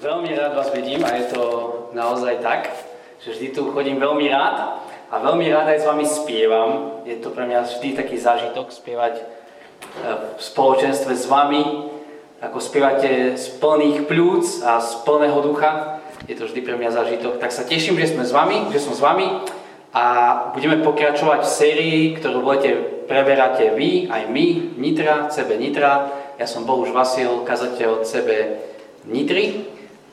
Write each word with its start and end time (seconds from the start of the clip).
Veľmi 0.00 0.32
rád 0.32 0.56
vás 0.56 0.72
vidím 0.72 1.04
a 1.04 1.12
je 1.12 1.28
to 1.28 1.44
naozaj 1.92 2.40
tak, 2.40 2.72
že 3.20 3.36
vždy 3.36 3.52
tu 3.52 3.68
chodím 3.68 4.00
veľmi 4.00 4.32
rád 4.32 4.80
a 5.12 5.20
veľmi 5.20 5.44
rád 5.52 5.76
aj 5.76 5.84
s 5.84 5.88
vami 5.92 6.08
spievam. 6.08 7.04
Je 7.04 7.20
to 7.20 7.28
pre 7.28 7.44
mňa 7.44 7.68
vždy 7.68 8.00
taký 8.00 8.16
zážitok 8.16 8.72
spievať 8.72 9.20
e, 9.20 9.24
v 10.08 10.40
spoločenstve 10.40 11.12
s 11.12 11.28
vami, 11.28 11.92
ako 12.40 12.58
spievate 12.64 13.36
z 13.36 13.60
plných 13.60 14.08
pľúc 14.08 14.64
a 14.64 14.80
z 14.80 15.04
plného 15.04 15.36
ducha. 15.44 16.00
Je 16.24 16.32
to 16.32 16.48
vždy 16.48 16.64
pre 16.64 16.80
mňa 16.80 16.96
zážitok. 16.96 17.36
Tak 17.36 17.52
sa 17.52 17.68
teším, 17.68 18.00
že 18.00 18.16
sme 18.16 18.24
s 18.24 18.32
vami, 18.32 18.72
že 18.72 18.80
som 18.80 18.96
s 18.96 19.04
vami 19.04 19.28
a 19.92 20.04
budeme 20.56 20.80
pokračovať 20.80 21.44
v 21.44 21.52
sérii, 21.60 22.00
ktorú 22.16 22.40
budete 22.40 23.04
preberáte 23.04 23.76
vy, 23.76 24.08
aj 24.08 24.32
my, 24.32 24.80
Nitra, 24.80 25.28
CB 25.28 25.60
Nitra. 25.60 26.08
Ja 26.40 26.48
som 26.48 26.64
Bohuž 26.64 26.88
Vasil, 26.88 27.44
kazateľ 27.44 28.00
CB 28.08 28.28
Nitry 29.04 29.69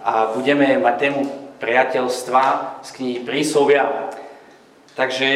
a 0.07 0.31
budeme 0.31 0.79
mať 0.79 0.95
tému 1.03 1.27
priateľstva 1.59 2.43
z 2.79 2.89
knihy 2.95 3.27
Príslovia. 3.27 4.07
Takže 4.95 5.27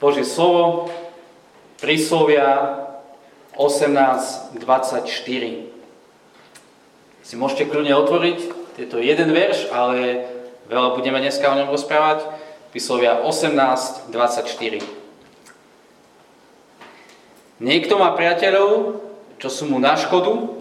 Božie 0.00 0.24
slovo, 0.24 0.88
Príslovia 1.76 2.80
18.24. 3.60 4.64
Si 7.20 7.34
môžete 7.36 7.68
kľudne 7.68 7.92
otvoriť, 7.92 8.38
je 8.80 8.86
to 8.88 9.04
jeden 9.04 9.36
verš, 9.36 9.68
ale 9.68 10.24
veľa 10.72 10.96
budeme 10.96 11.20
dneska 11.20 11.44
o 11.52 11.58
ňom 11.60 11.68
rozprávať. 11.68 12.24
Príslovia 12.72 13.20
18.24. 13.20 14.80
Niekto 17.60 18.00
má 18.00 18.16
priateľov, 18.16 19.02
čo 19.36 19.48
sú 19.52 19.68
mu 19.68 19.76
na 19.76 19.98
škodu, 19.98 20.57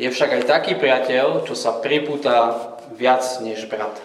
je 0.00 0.08
však 0.08 0.40
aj 0.40 0.48
taký 0.48 0.72
priateľ, 0.80 1.44
čo 1.44 1.52
sa 1.52 1.76
pripúta 1.80 2.56
viac 2.96 3.20
než 3.44 3.68
brat. 3.68 4.00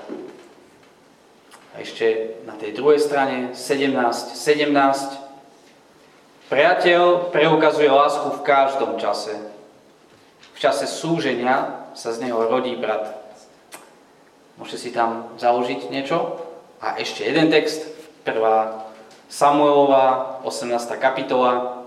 A 1.75 1.83
ešte 1.85 2.35
na 2.43 2.55
tej 2.57 2.73
druhej 2.75 2.99
strane 2.99 3.53
17, 3.53 4.33
17. 4.33 5.27
Priateľ 6.47 7.31
preukazuje 7.31 7.91
lásku 7.91 8.29
v 8.39 8.43
každom 8.43 8.99
čase. 8.99 9.35
V 10.55 10.57
čase 10.57 10.87
súženia 10.89 11.85
sa 11.93 12.11
z 12.15 12.21
neho 12.25 12.49
rodí 12.49 12.75
brat. 12.75 13.13
Môžete 14.57 14.79
si 14.79 14.89
tam 14.89 15.29
založiť 15.37 15.93
niečo? 15.93 16.41
A 16.81 16.97
ešte 16.97 17.25
jeden 17.25 17.49
text, 17.53 17.85
prvá 18.25 18.89
Samuelova, 19.29 20.39
18. 20.47 20.71
kapitola, 20.97 21.83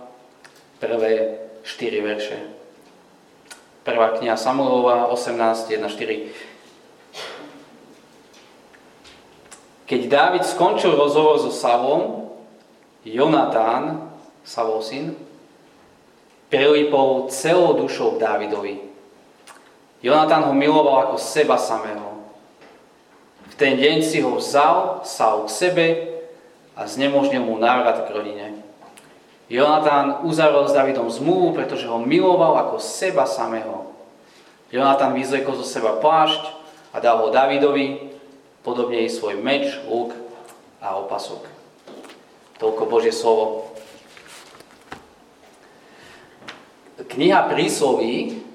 prvé 0.78 1.41
4 1.67 2.02
verše. 2.05 2.59
Prvá 3.81 4.12
kniha 4.12 4.36
Samuelova 4.36 5.09
18.1.4. 5.09 6.28
Keď 9.89 10.00
Dávid 10.06 10.45
skončil 10.45 10.92
rozhovor 10.92 11.41
so 11.41 11.48
Savom, 11.48 12.28
Jonatán, 13.03 14.12
Savov 14.45 14.84
syn, 14.84 15.17
prilipol 16.53 17.33
celou 17.33 17.73
dušou 17.81 18.20
k 18.20 18.23
Dávidovi. 18.23 18.75
Jonatán 20.05 20.45
ho 20.45 20.53
miloval 20.53 21.08
ako 21.08 21.17
seba 21.17 21.56
samého. 21.56 22.20
V 23.48 23.55
ten 23.56 23.81
deň 23.81 23.97
si 24.05 24.20
ho 24.20 24.36
vzal, 24.36 25.08
Saul 25.08 25.48
k 25.48 25.51
sebe 25.51 25.86
a 26.77 26.84
znemožnil 26.84 27.41
mu 27.41 27.56
návrat 27.56 28.05
k 28.05 28.12
rodine. 28.12 28.69
Jonatán 29.50 30.22
uzavrel 30.22 30.62
s 30.70 30.72
Davidom 30.78 31.10
zmluvu, 31.10 31.58
pretože 31.58 31.90
ho 31.90 31.98
miloval 31.98 32.54
ako 32.54 32.78
seba 32.78 33.26
samého. 33.26 33.90
Jonatán 34.70 35.10
vyzlekol 35.10 35.58
zo 35.58 35.66
seba 35.66 35.98
plášť 35.98 36.54
a 36.94 37.02
dal 37.02 37.18
ho 37.18 37.34
Davidovi, 37.34 38.14
podobne 38.62 39.02
i 39.02 39.10
svoj 39.10 39.42
meč, 39.42 39.74
luk 39.90 40.14
a 40.78 40.94
opasok. 41.02 41.50
Toľko 42.62 42.83
Božie 42.86 43.10
slovo. 43.10 43.74
Kniha 47.10 47.50
prísloví, 47.50 48.46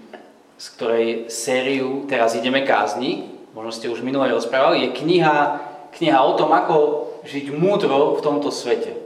z 0.55 0.65
ktorej 0.79 1.07
sériu 1.27 2.07
teraz 2.07 2.39
ideme 2.39 2.63
kázni, 2.63 3.35
možno 3.51 3.75
ste 3.75 3.91
už 3.91 3.99
minulé 3.99 4.31
rozprávali, 4.31 4.87
je 4.87 4.95
kniha, 5.03 5.59
kniha 5.91 6.23
o 6.23 6.39
tom, 6.39 6.55
ako 6.55 6.75
žiť 7.27 7.51
múdro 7.51 8.15
v 8.15 8.23
tomto 8.23 8.47
svete 8.47 9.04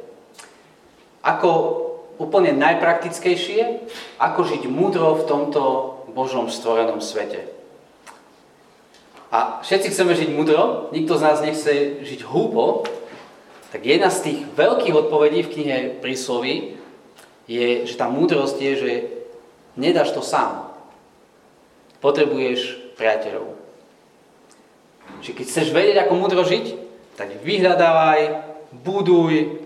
ako 1.23 1.49
úplne 2.19 2.51
najpraktickejšie, 2.55 3.87
ako 4.19 4.39
žiť 4.43 4.63
múdro 4.67 5.15
v 5.15 5.27
tomto 5.27 5.61
Božom 6.11 6.51
stvorenom 6.51 6.99
svete. 6.99 7.47
A 9.29 9.61
všetci 9.61 9.93
chceme 9.93 10.17
žiť 10.17 10.29
múdro, 10.33 10.89
nikto 10.91 11.15
z 11.15 11.23
nás 11.23 11.39
nechce 11.39 12.03
žiť 12.03 12.25
hlúpo, 12.25 12.83
tak 13.69 13.85
jedna 13.85 14.09
z 14.09 14.19
tých 14.25 14.39
veľkých 14.57 14.95
odpovedí 14.97 15.45
v 15.45 15.53
knihe 15.53 15.77
Prísloví 16.01 16.81
je, 17.45 17.85
že 17.85 17.95
tá 17.95 18.09
múdrosť 18.09 18.57
je, 18.57 18.73
že 18.73 18.91
nedáš 19.77 20.11
to 20.17 20.25
sám. 20.25 20.73
Potrebuješ 22.01 22.93
priateľov. 22.97 23.53
Čiže 25.21 25.35
keď 25.37 25.45
chceš 25.45 25.67
vedieť, 25.71 25.97
ako 26.05 26.13
múdro 26.17 26.41
žiť, 26.41 26.65
tak 27.13 27.37
vyhľadávaj, 27.45 28.21
buduj, 28.81 29.61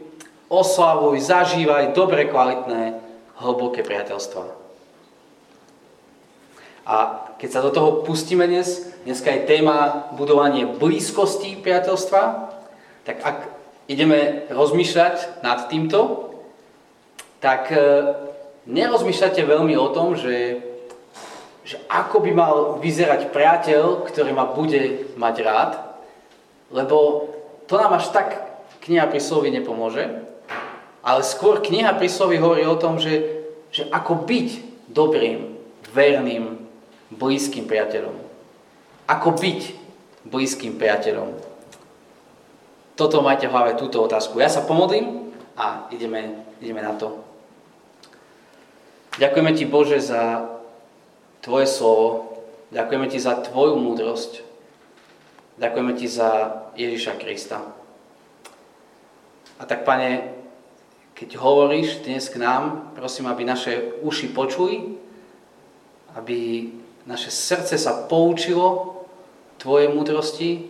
oslavuj, 0.50 1.20
zažívaj 1.24 1.96
dobre, 1.96 2.28
kvalitné, 2.28 3.00
hlboké 3.40 3.84
priateľstva. 3.84 4.44
A 6.84 6.96
keď 7.40 7.50
sa 7.50 7.64
do 7.64 7.72
toho 7.72 8.04
pustíme 8.04 8.44
dnes, 8.48 8.92
dneska 9.08 9.32
je 9.32 9.48
téma 9.48 10.12
budovanie 10.16 10.68
blízkosti 10.68 11.60
priateľstva, 11.60 12.22
tak 13.08 13.18
ak 13.24 13.38
ideme 13.88 14.48
rozmýšľať 14.52 15.44
nad 15.44 15.68
týmto, 15.68 16.32
tak 17.44 17.72
e, 17.72 17.80
nerozmýšľate 18.68 19.44
veľmi 19.44 19.76
o 19.76 19.92
tom, 19.92 20.16
že, 20.16 20.64
že 21.68 21.80
ako 21.92 22.24
by 22.24 22.32
mal 22.32 22.56
vyzerať 22.80 23.32
priateľ, 23.36 24.08
ktorý 24.08 24.32
ma 24.32 24.48
bude 24.48 25.12
mať 25.20 25.36
rád, 25.44 25.72
lebo 26.72 27.28
to 27.68 27.76
nám 27.76 28.00
až 28.00 28.12
tak 28.12 28.40
kniha 28.84 29.08
pri 29.08 29.20
slovi 29.20 29.52
nepomôže. 29.52 30.33
Ale 31.04 31.20
skôr 31.22 31.60
kniha 31.60 32.00
prísloví 32.00 32.40
hovorí 32.40 32.64
o 32.64 32.80
tom, 32.80 32.96
že, 32.96 33.44
že 33.76 33.92
ako 33.92 34.24
byť 34.24 34.50
dobrým, 34.88 35.60
verným, 35.92 36.64
blízkym 37.12 37.68
priateľom. 37.68 38.16
Ako 39.06 39.36
byť 39.36 39.62
blízkym 40.24 40.80
priateľom. 40.80 41.36
Toto 42.96 43.20
majte 43.20 43.52
v 43.52 43.54
hlave, 43.54 43.76
túto 43.76 44.00
otázku. 44.00 44.40
Ja 44.40 44.48
sa 44.48 44.64
pomodlím 44.64 45.36
a 45.60 45.92
ideme, 45.92 46.46
ideme 46.64 46.80
na 46.80 46.96
to. 46.96 47.20
Ďakujeme 49.20 49.52
Ti, 49.54 49.66
Bože, 49.70 50.00
za 50.02 50.50
Tvoje 51.44 51.68
slovo. 51.70 52.40
Ďakujeme 52.72 53.06
Ti 53.12 53.20
za 53.20 53.44
Tvoju 53.44 53.78
múdrosť. 53.78 54.42
Ďakujeme 55.62 55.94
Ti 55.94 56.08
za 56.10 56.30
Ježiša 56.74 57.14
Krista. 57.22 57.62
A 59.62 59.64
tak, 59.70 59.86
Pane, 59.86 60.33
keď 61.24 61.40
hovoríš 61.40 62.04
dnes 62.04 62.28
k 62.28 62.36
nám, 62.36 62.92
prosím, 63.00 63.32
aby 63.32 63.48
naše 63.48 63.96
uši 64.04 64.36
počuli, 64.36 65.00
aby 66.20 66.68
naše 67.08 67.32
srdce 67.32 67.80
sa 67.80 67.96
poučilo 68.12 69.00
Tvojej 69.56 69.88
múdrosti, 69.88 70.68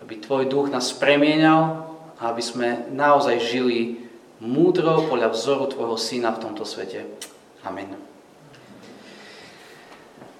aby 0.00 0.16
Tvoj 0.24 0.48
duch 0.48 0.72
nás 0.72 0.88
premienal 0.96 1.92
a 2.16 2.32
aby 2.32 2.40
sme 2.40 2.88
naozaj 2.96 3.44
žili 3.44 4.08
múdro 4.40 5.04
podľa 5.04 5.36
vzoru 5.36 5.68
Tvojho 5.68 6.00
Syna 6.00 6.32
v 6.32 6.40
tomto 6.48 6.64
svete. 6.64 7.04
Amen. 7.68 7.92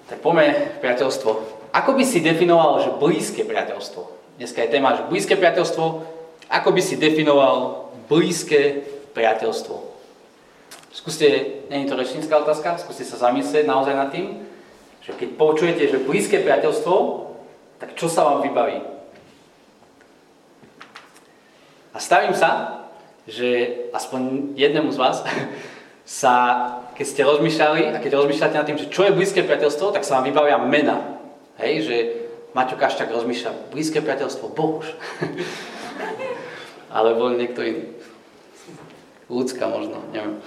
Tak 0.09 0.25
poďme 0.25 0.73
priateľstvo. 0.81 1.29
Ako 1.69 1.93
by 1.93 2.01
si 2.01 2.25
definoval, 2.25 2.81
že 2.81 2.97
blízke 2.97 3.45
priateľstvo? 3.45 4.01
Dneska 4.41 4.65
je 4.65 4.73
téma, 4.73 4.97
že 4.97 5.05
blízke 5.05 5.37
priateľstvo. 5.37 5.85
Ako 6.49 6.69
by 6.73 6.81
si 6.81 6.97
definoval 6.97 7.85
blízke 8.09 8.94
priateľstvo. 9.15 9.95
Skúste, 10.95 11.27
nie 11.71 11.83
je 11.83 11.89
to 11.91 11.99
rečnícká 11.99 12.35
otázka, 12.39 12.79
skúste 12.79 13.07
sa 13.07 13.19
zamyslieť 13.19 13.67
naozaj 13.67 13.95
nad 13.95 14.11
tým, 14.11 14.43
že 15.03 15.15
keď 15.15 15.29
počujete, 15.39 15.83
že 15.91 16.03
blízke 16.03 16.43
priateľstvo, 16.43 16.95
tak 17.79 17.95
čo 17.95 18.11
sa 18.11 18.27
vám 18.27 18.43
vybaví? 18.43 18.79
A 21.95 21.97
stavím 21.99 22.35
sa, 22.35 22.83
že 23.27 23.71
aspoň 23.95 24.51
jednému 24.59 24.91
z 24.91 24.99
vás 24.99 25.23
sa, 26.19 26.33
keď 26.95 27.05
ste 27.07 27.27
rozmýšľali 27.27 27.81
a 27.95 27.99
keď 28.03 28.11
rozmýšľate 28.19 28.55
nad 28.55 28.67
tým, 28.67 28.79
že 28.79 28.91
čo 28.91 29.07
je 29.07 29.15
blízke 29.15 29.43
priateľstvo, 29.43 29.95
tak 29.95 30.03
sa 30.03 30.19
vám 30.19 30.31
vybavia 30.31 30.59
mena. 30.59 31.19
Hej, 31.59 31.73
že 31.87 31.95
Maťo 32.55 32.79
Kaščák 32.79 33.11
rozmýšľa, 33.11 33.71
blízke 33.71 33.99
priateľstvo, 33.99 34.51
Bohuž. 34.51 34.95
Alebo 36.95 37.35
niekto 37.35 37.63
iný 37.63 37.94
ľudská 39.29 39.65
možno, 39.69 40.01
neviem. 40.13 40.41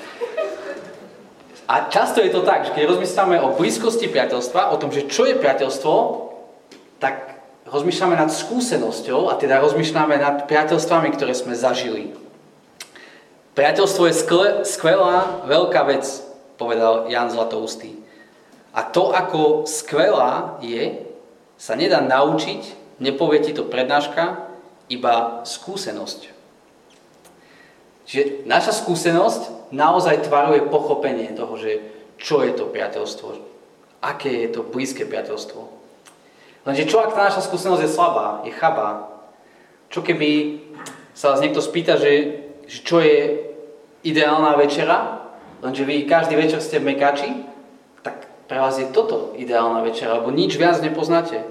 A 1.69 1.93
často 1.93 2.25
je 2.25 2.33
to 2.33 2.49
tak, 2.49 2.65
že 2.65 2.73
keď 2.73 2.97
rozmýšľame 2.97 3.37
o 3.45 3.53
blízkosti 3.53 4.09
priateľstva, 4.09 4.73
o 4.73 4.81
tom, 4.81 4.89
že 4.89 5.05
čo 5.05 5.29
je 5.29 5.37
priateľstvo, 5.37 5.95
tak 6.97 7.45
rozmýšľame 7.69 8.17
nad 8.17 8.33
skúsenosťou 8.33 9.29
a 9.29 9.37
teda 9.37 9.61
rozmýšľame 9.61 10.17
nad 10.17 10.49
priateľstvami, 10.49 11.13
ktoré 11.13 11.37
sme 11.37 11.53
zažili. 11.53 12.17
Priateľstvo 13.53 14.03
je 14.09 14.15
skvelá, 14.65 15.45
veľká 15.45 15.83
vec, 15.85 16.09
povedal 16.57 17.11
Jan 17.13 17.29
Zlatoustý. 17.29 18.01
A 18.73 18.87
to, 18.87 19.13
ako 19.13 19.69
skvelá 19.69 20.57
je, 20.65 21.05
sa 21.59 21.75
nedá 21.75 22.01
naučiť, 22.01 22.97
nepovie 23.03 23.43
ti 23.43 23.53
to 23.53 23.67
prednáška, 23.67 24.47
iba 24.89 25.45
skúsenosť. 25.45 26.38
Čiže 28.09 28.49
naša 28.49 28.73
skúsenosť 28.73 29.69
naozaj 29.69 30.25
tvaruje 30.25 30.65
pochopenie 30.73 31.37
toho, 31.37 31.61
že 31.61 31.85
čo 32.17 32.41
je 32.41 32.57
to 32.57 32.73
priateľstvo, 32.73 33.37
aké 34.01 34.49
je 34.49 34.57
to 34.57 34.65
blízke 34.65 35.05
priateľstvo. 35.05 35.61
Lenže 36.65 36.89
čo 36.89 37.05
ak 37.05 37.13
tá 37.13 37.29
naša 37.29 37.45
skúsenosť 37.45 37.85
je 37.85 37.93
slabá, 37.93 38.41
je 38.49 38.53
chabá? 38.57 39.13
Čo 39.93 40.01
keby 40.01 40.57
sa 41.13 41.37
vás 41.37 41.45
niekto 41.45 41.61
spýta, 41.61 42.01
že, 42.01 42.45
že 42.65 42.81
čo 42.81 43.05
je 43.05 43.45
ideálna 44.01 44.57
večera, 44.57 45.29
lenže 45.61 45.85
vy 45.85 46.09
každý 46.09 46.33
večer 46.33 46.65
ste 46.65 46.81
v 46.81 46.97
mekači, 46.97 47.45
tak 48.01 48.25
pre 48.49 48.57
vás 48.57 48.81
je 48.81 48.89
toto 48.89 49.37
ideálna 49.37 49.85
večera, 49.85 50.17
alebo 50.17 50.33
nič 50.33 50.57
viac 50.57 50.81
nepoznáte. 50.81 51.45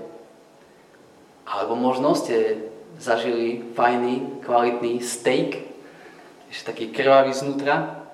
Alebo 1.46 1.78
možno 1.78 2.18
ste 2.18 2.66
zažili 2.98 3.62
fajný, 3.78 4.42
kvalitný 4.42 5.06
steak 5.06 5.67
ešte 6.48 6.72
taký 6.72 6.96
krvavý 6.96 7.36
znútra 7.36 8.08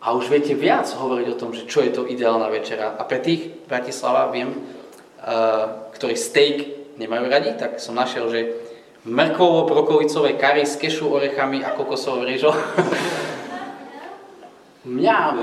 a 0.00 0.12
už 0.12 0.28
viete 0.28 0.54
viac 0.54 0.86
hovoriť 0.86 1.26
o 1.32 1.38
tom, 1.38 1.52
že 1.52 1.68
čo 1.68 1.82
je 1.82 1.92
to 1.92 2.08
ideálna 2.08 2.48
večera. 2.48 2.96
A 2.96 3.04
pre 3.04 3.20
tých, 3.20 3.66
Bratislava, 3.66 4.30
viem, 4.30 4.54
uh, 4.54 5.90
ktorí 5.92 6.14
steak 6.14 6.56
nemajú 7.00 7.26
radi, 7.26 7.50
tak 7.58 7.82
som 7.82 7.98
našiel, 7.98 8.30
že 8.30 8.40
mrkvovo-prokolicové 9.06 10.38
kary 10.38 10.66
s 10.66 10.78
kešu, 10.78 11.10
orechami 11.10 11.64
a 11.64 11.74
kokosovou 11.74 12.22
rýžou. 12.22 12.52
mňam, 14.86 15.34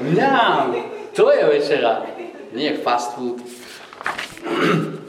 mňam, 0.00 0.66
to 1.12 1.28
je 1.28 1.42
večera, 1.44 2.08
nie 2.56 2.72
fast 2.80 3.20
food. 3.20 3.44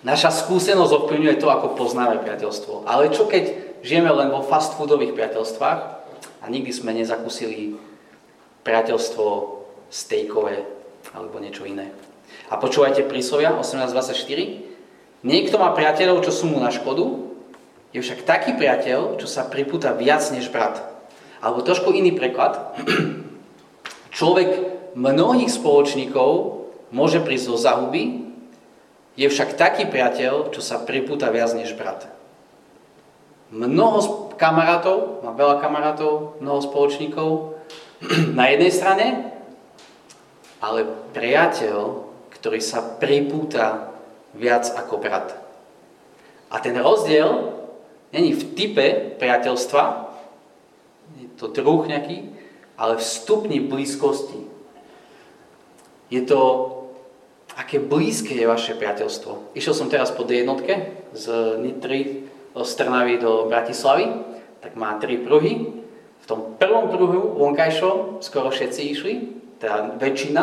Naša 0.00 0.32
skúsenosť 0.32 0.96
ovplyvňuje 0.96 1.36
to, 1.36 1.52
ako 1.52 1.76
poznáme 1.76 2.24
priateľstvo. 2.24 2.88
Ale 2.88 3.12
čo 3.12 3.28
keď 3.28 3.69
žijeme 3.82 4.12
len 4.12 4.28
vo 4.28 4.44
fast 4.44 4.76
foodových 4.76 5.16
priateľstvách 5.16 5.80
a 6.40 6.44
nikdy 6.48 6.72
sme 6.72 6.96
nezakúsili 6.96 7.76
priateľstvo 8.64 9.26
stejkové 9.88 10.64
alebo 11.16 11.40
niečo 11.40 11.64
iné. 11.64 11.92
A 12.52 12.60
počúvajte 12.60 13.08
príslovia 13.08 13.56
18.24. 13.56 15.24
Niekto 15.24 15.56
má 15.60 15.72
priateľov, 15.72 16.24
čo 16.24 16.32
sú 16.32 16.48
mu 16.48 16.60
na 16.60 16.72
škodu, 16.72 17.28
je 17.90 18.00
však 18.00 18.22
taký 18.22 18.54
priateľ, 18.54 19.18
čo 19.18 19.26
sa 19.26 19.48
pripúta 19.48 19.90
viac 19.92 20.22
než 20.30 20.48
brat. 20.48 20.78
Alebo 21.42 21.64
trošku 21.66 21.90
iný 21.90 22.14
preklad. 22.14 22.78
Človek 24.16 24.50
mnohých 24.94 25.50
spoločníkov 25.50 26.62
môže 26.94 27.18
prísť 27.20 27.44
zo 27.50 27.56
zahuby, 27.58 28.30
je 29.18 29.26
však 29.26 29.58
taký 29.58 29.84
priateľ, 29.90 30.54
čo 30.54 30.62
sa 30.62 30.80
pripúta 30.80 31.28
viac 31.34 31.52
než 31.52 31.74
brat 31.74 32.19
mnoho 33.50 34.30
kamarátov, 34.38 35.20
mám 35.26 35.36
veľa 35.36 35.58
kamarátov, 35.58 36.38
mnoho 36.38 36.60
spoločníkov 36.62 37.30
na 38.38 38.48
jednej 38.48 38.72
strane, 38.72 39.06
ale 40.62 40.86
priateľ, 41.12 42.06
ktorý 42.40 42.60
sa 42.62 42.80
pripúta 42.80 43.90
viac 44.32 44.70
ako 44.72 45.02
brat. 45.02 45.34
A 46.50 46.58
ten 46.62 46.74
rozdiel 46.78 47.52
není 48.14 48.32
v 48.34 48.42
type 48.54 48.86
priateľstva, 49.18 50.08
je 51.18 51.28
to 51.34 51.50
druh 51.50 51.82
nejaký, 51.84 52.30
ale 52.78 52.96
v 52.96 53.04
stupni 53.04 53.58
blízkosti. 53.58 54.46
Je 56.10 56.22
to, 56.22 56.40
aké 57.54 57.82
blízke 57.82 58.34
je 58.34 58.46
vaše 58.46 58.74
priateľstvo. 58.78 59.54
Išiel 59.54 59.74
som 59.74 59.90
teraz 59.90 60.10
po 60.14 60.26
jednotke 60.26 60.94
z 61.14 61.24
Nitry 61.60 62.29
z 62.54 62.74
Trnavy 62.74 63.18
do 63.18 63.46
Bratislavy, 63.46 64.10
tak 64.60 64.74
má 64.76 64.98
tri 64.98 65.16
pruhy. 65.16 65.82
V 66.20 66.26
tom 66.26 66.54
prvom 66.58 66.90
pruhu, 66.92 67.38
vonkajšom, 67.38 68.20
skoro 68.20 68.52
všetci 68.52 68.80
išli, 68.92 69.14
teda 69.58 69.96
väčšina, 69.96 70.42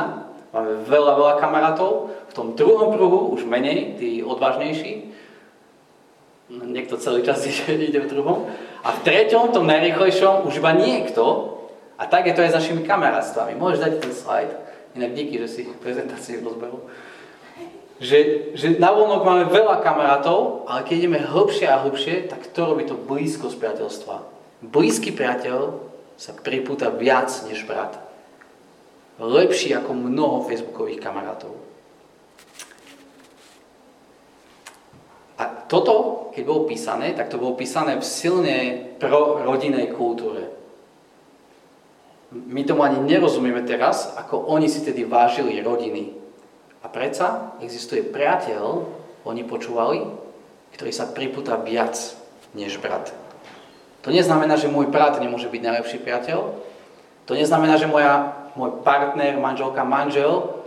máme 0.51 0.83
veľa, 0.87 1.11
veľa 1.15 1.33
kamarátov. 1.37 2.11
V 2.27 2.33
tom 2.33 2.47
druhom 2.57 2.91
pruhu 2.95 3.31
už 3.35 3.45
menej, 3.45 3.95
tí 3.99 4.19
odvážnejší. 4.25 5.13
Niekto 6.47 6.97
celý 6.97 7.23
čas 7.23 7.43
ide 7.69 7.99
v 7.99 8.09
druhom. 8.09 8.49
A 8.83 8.89
v 8.95 9.03
treťom, 9.03 9.51
tom 9.51 9.67
najrychlejšom, 9.67 10.47
už 10.47 10.63
iba 10.63 10.71
niekto. 10.73 11.55
A 11.97 12.05
tak 12.05 12.29
je 12.29 12.33
to 12.33 12.45
aj 12.45 12.51
s 12.53 12.57
našimi 12.63 12.85
kamarátstvami. 12.85 13.57
Môžeš 13.57 13.83
dať 13.83 13.93
ten 13.99 14.13
slajd. 14.13 14.51
Inak 14.97 15.13
díky, 15.13 15.41
že 15.45 15.47
si 15.49 15.61
prezentáciu 15.81 16.41
rozbehol 16.41 16.81
že, 17.97 18.51
že 18.53 18.77
na 18.77 18.93
vonok 18.93 19.25
máme 19.25 19.45
veľa 19.49 19.81
kamarátov, 19.81 20.69
ale 20.69 20.85
keď 20.85 20.95
ideme 20.97 21.19
hlbšie 21.21 21.65
a 21.65 21.81
hlbšie, 21.81 22.29
tak 22.29 22.45
to 22.53 22.61
robí 22.61 22.85
to 22.85 22.93
blízkosť 22.93 23.57
priateľstva. 23.57 24.15
Blízky 24.61 25.09
priateľ 25.09 25.81
sa 26.17 26.33
pripúta 26.33 26.93
viac 26.93 27.29
než 27.49 27.65
brat. 27.65 27.97
Lepší 29.17 29.73
ako 29.73 29.97
mnoho 29.97 30.45
facebookových 30.45 31.01
kamarátov. 31.01 31.57
A 35.37 35.45
toto, 35.69 36.29
keď 36.33 36.43
bolo 36.45 36.69
písané, 36.69 37.13
tak 37.13 37.29
to 37.29 37.41
bolo 37.41 37.53
písané 37.53 37.97
v 37.97 38.05
silne 38.05 38.57
pro-rodinnej 38.97 39.93
kultúre. 39.93 40.49
My 42.33 42.65
tomu 42.65 42.85
ani 42.85 43.01
nerozumieme 43.05 43.61
teraz, 43.65 44.17
ako 44.17 44.49
oni 44.49 44.69
si 44.69 44.81
tedy 44.81 45.05
vážili 45.05 45.61
rodiny. 45.61 46.26
A 46.87 46.91
predsa 46.95 47.51
existuje 47.59 47.99
priateľ, 47.99 48.87
oni 49.27 49.43
počúvali, 49.43 50.07
ktorý 50.71 50.91
sa 50.95 51.11
pripúta 51.11 51.59
viac 51.59 51.99
než 52.55 52.79
brat. 52.79 53.11
To 54.07 54.15
neznamená, 54.15 54.55
že 54.55 54.71
môj 54.71 54.87
brat 54.87 55.19
nemôže 55.19 55.51
byť 55.51 55.61
najlepší 55.67 55.99
priateľ. 55.99 56.39
To 57.27 57.31
neznamená, 57.35 57.75
že 57.75 57.91
moja, 57.91 58.39
môj 58.55 58.79
partner, 58.87 59.35
manželka, 59.35 59.83
manžel 59.83 60.63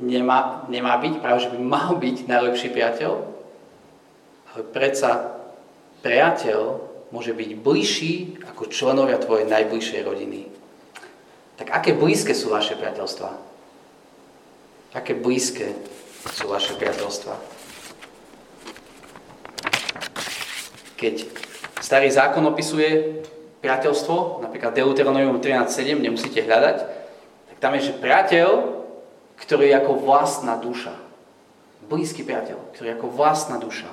nemá, 0.00 0.64
nemá 0.72 0.96
byť, 0.96 1.20
práve 1.20 1.44
že 1.44 1.52
by 1.52 1.60
mal 1.60 2.00
byť 2.00 2.16
najlepší 2.24 2.72
priateľ. 2.72 3.12
Ale 4.56 4.62
predsa 4.72 5.36
priateľ 6.00 6.80
môže 7.12 7.36
byť 7.36 7.50
bližší 7.60 8.40
ako 8.48 8.72
členovia 8.72 9.20
tvojej 9.20 9.44
najbližšej 9.52 10.00
rodiny. 10.00 10.48
Tak 11.60 11.68
aké 11.76 11.92
blízke 11.92 12.32
sú 12.32 12.48
vaše 12.48 12.72
priateľstva? 12.72 13.51
Aké 14.92 15.16
blízke 15.16 15.72
sú 16.36 16.52
vaše 16.52 16.76
priateľstva. 16.76 17.32
Keď 21.00 21.14
starý 21.80 22.12
zákon 22.12 22.44
opisuje 22.44 23.24
priateľstvo, 23.64 24.44
napríklad 24.44 24.76
Deuteronomium 24.76 25.40
13.7, 25.40 25.96
nemusíte 25.96 26.44
hľadať, 26.44 26.78
tak 27.48 27.56
tam 27.56 27.72
je, 27.74 27.88
že 27.88 27.98
priateľ, 27.98 28.48
ktorý 29.40 29.72
je 29.72 29.78
ako 29.80 29.92
vlastná 30.04 30.60
duša. 30.60 30.92
Blízky 31.88 32.20
priateľ, 32.20 32.76
ktorý 32.76 32.92
je 32.92 32.96
ako 33.00 33.08
vlastná 33.16 33.56
duša. 33.56 33.88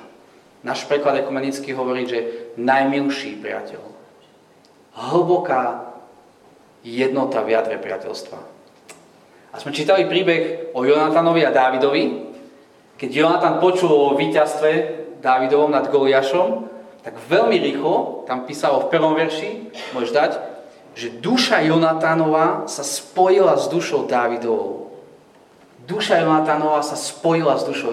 Náš 0.60 0.84
preklad 0.84 1.16
ekumenický 1.24 1.72
hovorí, 1.72 2.04
že 2.04 2.52
najmilší 2.60 3.40
priateľ. 3.40 3.80
Hlboká 5.00 5.96
jednota 6.84 7.40
v 7.40 7.56
jadre 7.56 7.80
priateľstva. 7.80 8.59
A 9.50 9.58
sme 9.58 9.74
čítali 9.74 10.06
príbeh 10.06 10.70
o 10.78 10.86
Jonatanovi 10.86 11.42
a 11.42 11.50
Dávidovi. 11.50 12.30
Keď 12.94 13.10
Jonatan 13.10 13.58
počul 13.58 13.90
o 13.90 14.14
víťazstve 14.14 14.70
Dávidovom 15.18 15.74
nad 15.74 15.90
Goliašom, 15.90 16.70
tak 17.00 17.16
veľmi 17.16 17.56
rýchlo, 17.58 18.24
tam 18.28 18.44
písalo 18.44 18.86
v 18.86 18.90
prvom 18.92 19.16
verši, 19.16 19.72
môžeš 19.96 20.12
dať, 20.12 20.32
že 20.94 21.18
duša 21.18 21.64
Jonatanova 21.64 22.68
sa 22.68 22.84
spojila 22.84 23.56
s 23.56 23.72
dušou 23.72 24.04
Dávidovou. 24.04 24.92
Duša 25.88 26.20
Jonatanova 26.22 26.84
sa 26.84 26.94
spojila 26.94 27.56
s 27.56 27.64
dušou 27.64 27.90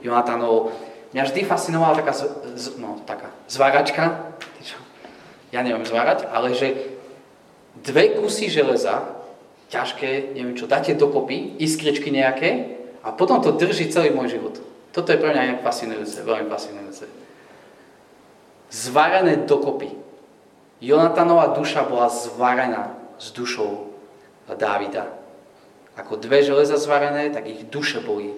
Jonatánovou. 0.00 0.70
Mňa 1.12 1.24
vždy 1.24 1.40
fascinovala 1.44 1.98
taká, 1.98 2.12
z, 2.14 2.78
no, 2.78 3.00
taká 3.04 3.34
zváračka, 3.50 4.32
ja 5.48 5.60
neviem 5.64 5.84
zvárať, 5.84 6.28
ale 6.28 6.52
že 6.52 7.00
dve 7.80 8.20
kusy 8.20 8.52
železa 8.52 9.17
ťažké, 9.68 10.32
neviem 10.32 10.56
čo, 10.56 10.68
dáte 10.68 10.96
dokopy, 10.96 11.60
iskričky 11.60 12.08
nejaké 12.08 12.80
a 13.04 13.12
potom 13.12 13.40
to 13.44 13.54
drží 13.54 13.92
celý 13.92 14.12
môj 14.12 14.36
život. 14.40 14.60
Toto 14.92 15.12
je 15.12 15.20
pre 15.20 15.30
mňa 15.30 15.60
fascinujúce, 15.60 16.24
veľmi 16.24 16.48
fascinujúce. 16.48 17.04
Zvarené 18.72 19.44
dokopy. 19.44 19.92
Jonatanova 20.80 21.52
duša 21.56 21.84
bola 21.84 22.08
zvarená 22.08 22.96
s 23.18 23.32
dušou 23.34 23.88
Dávida. 24.48 25.12
ako 25.98 26.16
dve 26.16 26.40
železa 26.40 26.80
zvarené, 26.80 27.28
tak 27.28 27.44
ich 27.50 27.68
duše 27.68 28.00
boli 28.00 28.32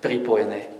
pripojené. 0.00 0.70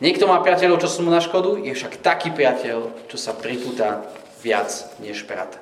Niekto 0.00 0.24
má 0.30 0.40
priateľov, 0.40 0.80
čo 0.80 0.88
sú 0.88 1.04
mu 1.04 1.10
na 1.10 1.20
škodu, 1.20 1.60
je 1.60 1.74
však 1.74 2.00
taký 2.00 2.30
priateľ, 2.30 2.94
čo 3.10 3.16
sa 3.18 3.34
pripúta 3.36 4.06
viac 4.40 4.70
než 5.02 5.26
brat. 5.26 5.60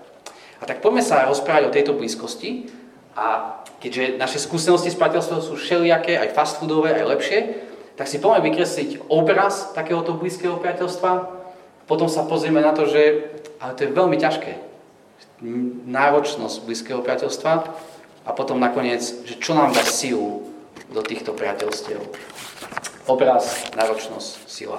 A 0.60 0.68
tak 0.68 0.84
poďme 0.84 1.02
sa 1.02 1.26
rozprávať 1.26 1.64
o 1.66 1.74
tejto 1.74 1.92
blízkosti 1.96 2.70
a 3.12 3.58
keďže 3.82 4.16
naše 4.16 4.38
skúsenosti 4.40 4.88
s 4.88 4.96
priateľstvom 4.96 5.40
sú 5.44 5.54
všelijaké, 5.58 6.16
aj 6.16 6.32
fast 6.32 6.62
foodové, 6.62 6.96
aj 6.96 7.08
lepšie, 7.12 7.38
tak 7.96 8.08
si 8.08 8.16
poďme 8.16 8.48
vykresliť 8.48 9.12
obraz 9.12 9.76
takéhoto 9.76 10.16
blízkeho 10.16 10.56
priateľstva, 10.56 11.42
potom 11.84 12.08
sa 12.08 12.24
pozrieme 12.24 12.64
na 12.64 12.72
to, 12.72 12.88
že 12.88 13.28
ale 13.62 13.78
to 13.78 13.86
je 13.86 13.94
veľmi 13.94 14.16
ťažké. 14.18 14.52
Náročnosť 15.86 16.66
blízkeho 16.66 16.98
priateľstva 17.04 17.52
a 18.26 18.30
potom 18.34 18.58
nakoniec, 18.58 19.02
že 19.02 19.38
čo 19.38 19.54
nám 19.54 19.70
dá 19.70 19.82
silu 19.86 20.50
do 20.90 21.02
týchto 21.02 21.30
priateľstiev. 21.34 22.02
Obraz, 23.06 23.70
náročnosť, 23.74 24.46
sila. 24.46 24.78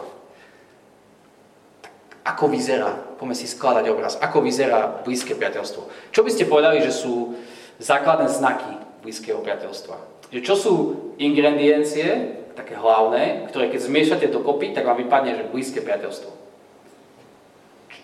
Ako 2.23 2.47
vyzerá, 2.47 2.95
poďme 3.19 3.35
si 3.35 3.51
skladať 3.51 3.85
obraz, 3.91 4.15
ako 4.15 4.39
vyzerá 4.39 5.03
blízke 5.03 5.35
priateľstvo. 5.35 6.11
Čo 6.15 6.21
by 6.23 6.31
ste 6.31 6.47
povedali, 6.47 6.79
že 6.79 6.95
sú 6.95 7.35
základné 7.80 8.30
znaky 8.30 8.74
blízkeho 9.01 9.42
priateľstva? 9.42 9.96
Že 10.34 10.39
čo 10.42 10.56
sú 10.58 10.74
ingrediencie, 11.22 12.42
také 12.53 12.77
hlavné, 12.77 13.50
ktoré 13.50 13.70
keď 13.70 13.82
zmiešate 13.86 14.27
dokopy, 14.30 14.74
tak 14.74 14.86
vám 14.86 14.98
vypadne, 15.01 15.38
že 15.38 15.50
blízke 15.50 15.82
priateľstvo. 15.82 16.30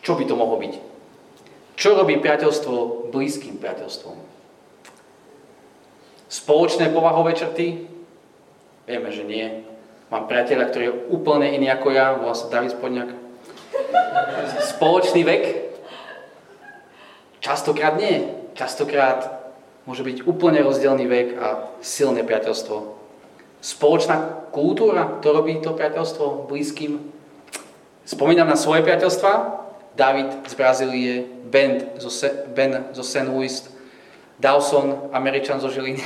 Čo 0.02 0.18
by 0.18 0.24
to 0.26 0.36
mohlo 0.38 0.58
byť? 0.58 0.74
Čo 1.80 1.96
robí 1.96 2.18
priateľstvo 2.20 3.10
blízkym 3.14 3.62
priateľstvom? 3.62 4.18
Spoločné 6.30 6.94
povahové 6.94 7.34
črty? 7.34 7.88
Vieme, 8.86 9.10
že 9.10 9.24
nie. 9.26 9.66
Mám 10.10 10.26
priateľa, 10.26 10.70
ktorý 10.70 10.84
je 10.90 10.98
úplne 11.14 11.48
iný 11.54 11.70
ako 11.70 11.88
ja, 11.94 12.18
volá 12.18 12.34
sa 12.34 12.50
David 12.50 12.74
Spodňák. 12.74 13.12
Spoločný 14.76 15.22
vek? 15.22 15.44
Častokrát 17.40 17.96
nie. 17.96 18.28
Častokrát 18.58 19.39
môže 19.90 20.06
byť 20.06 20.30
úplne 20.30 20.62
rozdielný 20.62 21.10
vek 21.10 21.28
a 21.42 21.66
silné 21.82 22.22
priateľstvo. 22.22 22.94
Spoločná 23.58 24.46
kultúra, 24.54 25.18
to 25.18 25.34
robí 25.34 25.58
to 25.58 25.74
priateľstvo 25.74 26.46
blízkym. 26.46 27.02
Spomínam 28.06 28.46
na 28.46 28.54
svoje 28.54 28.86
priateľstva, 28.86 29.66
David 29.98 30.46
z 30.46 30.54
Brazílie, 30.54 31.26
ben 31.50 31.90
zo, 31.98 32.14
ben 32.54 32.94
zo 32.94 33.02
St. 33.02 33.26
Louis, 33.34 33.66
Dawson, 34.38 35.10
Američan 35.10 35.58
zo 35.58 35.74
Žiliny. 35.74 36.06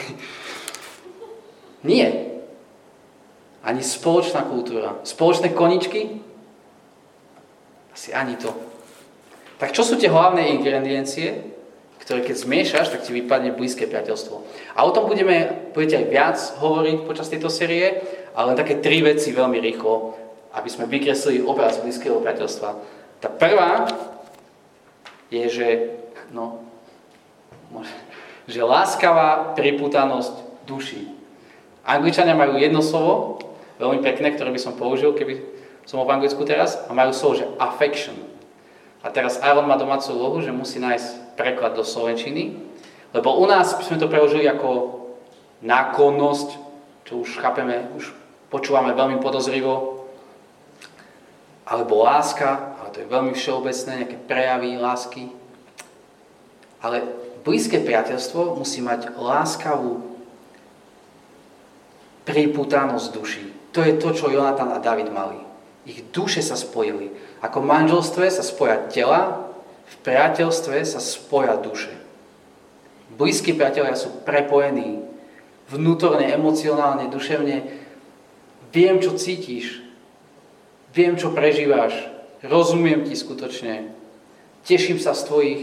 Nie. 1.91 2.39
Ani 3.67 3.83
spoločná 3.83 4.47
kultúra. 4.47 5.03
Spoločné 5.03 5.51
koničky? 5.51 6.23
Asi 7.91 8.15
ani 8.15 8.39
to. 8.39 8.55
Tak 9.59 9.75
čo 9.75 9.83
sú 9.83 9.99
tie 9.99 10.07
hlavné 10.07 10.55
ingrediencie, 10.55 11.52
ktoré 12.03 12.19
keď 12.19 12.36
zmiešaš, 12.36 12.91
tak 12.91 13.07
ti 13.07 13.15
vypadne 13.15 13.55
blízke 13.55 13.88
priateľstvo. 13.88 14.36
A 14.75 14.83
o 14.83 14.91
tom 14.91 15.07
budeme, 15.07 15.72
budete 15.72 16.03
aj 16.03 16.05
viac 16.12 16.38
hovoriť 16.60 17.07
počas 17.07 17.31
tejto 17.31 17.48
série, 17.48 18.03
ale 18.36 18.51
len 18.51 18.60
také 18.60 18.83
tri 18.83 19.00
veci 19.00 19.31
veľmi 19.31 19.55
rýchlo, 19.63 20.12
aby 20.51 20.67
sme 20.67 20.91
vykreslili 20.91 21.39
obraz 21.48 21.79
blízkeho 21.79 22.19
priateľstva. 22.19 22.69
Tá 23.24 23.31
prvá 23.31 23.88
je, 25.31 25.48
že, 25.48 25.69
no, 26.36 26.60
že 28.51 28.60
láskavá 28.60 29.55
priputanosť 29.55 30.67
duší. 30.67 31.07
Angličania 31.88 32.36
majú 32.36 32.60
jedno 32.60 32.83
slovo, 32.83 33.39
veľmi 33.79 34.03
pekné, 34.03 34.36
ktoré 34.36 34.51
by 34.51 34.60
som 34.60 34.75
použil, 34.75 35.15
keby 35.15 35.39
som 35.88 36.03
ho 36.03 36.07
v 36.07 36.19
Anglicku 36.19 36.43
teraz, 36.43 36.75
a 36.83 36.91
majú 36.91 37.15
slovo, 37.15 37.39
že 37.39 37.48
affection. 37.63 38.15
A 39.03 39.12
teraz 39.12 39.39
Aaron 39.39 39.67
má 39.67 39.79
domácu 39.79 40.12
úlohu, 40.15 40.43
že 40.43 40.51
musí 40.51 40.83
nájsť 40.83 41.22
preklad 41.33 41.77
do 41.77 41.85
Slovenčiny, 41.85 42.55
lebo 43.13 43.37
u 43.37 43.45
nás 43.45 43.77
sme 43.85 44.01
to 44.01 44.09
preložili 44.09 44.45
ako 44.49 45.01
nákonnosť, 45.61 46.47
čo 47.05 47.21
už 47.21 47.39
chápeme, 47.39 47.93
už 47.93 48.13
počúvame 48.49 48.93
veľmi 48.93 49.21
podozrivo, 49.21 50.05
alebo 51.63 52.03
láska, 52.03 52.73
to 52.93 53.01
je 53.01 53.09
veľmi 53.09 53.33
všeobecné, 53.33 53.91
nejaké 54.05 54.17
prejavy 54.29 54.77
lásky. 54.77 55.33
Ale 56.85 57.01
blízke 57.41 57.81
priateľstvo 57.81 58.53
musí 58.53 58.85
mať 58.85 59.17
láskavú 59.17 60.13
priputanosť 62.29 63.07
duši. 63.09 63.45
To 63.73 63.81
je 63.81 63.97
to, 63.97 64.13
čo 64.13 64.29
Jonatan 64.29 64.69
a 64.69 64.79
David 64.79 65.09
mali. 65.09 65.41
Ich 65.89 66.05
duše 66.13 66.45
sa 66.45 66.53
spojili. 66.53 67.09
Ako 67.41 67.65
v 67.65 67.69
manželstve 67.73 68.29
sa 68.29 68.45
spoja 68.45 68.77
tela, 68.87 69.51
v 69.93 69.95
priateľstve 70.01 70.81
sa 70.81 70.97
spoja 70.97 71.55
duše. 71.62 71.93
Blízki 73.13 73.53
priatelia 73.53 73.93
sú 73.93 74.25
prepojení 74.25 75.05
vnútorne, 75.69 76.33
emocionálne, 76.33 77.13
duševne. 77.13 77.57
Viem, 78.73 78.97
čo 78.97 79.13
cítiš. 79.13 79.85
Viem, 80.93 81.13
čo 81.13 81.29
prežíváš 81.29 82.13
rozumiem 82.43 83.07
ti 83.07 83.15
skutočne, 83.15 83.95
teším 84.67 85.00
sa 85.00 85.15
z 85.15 85.21
tvojich, 85.31 85.62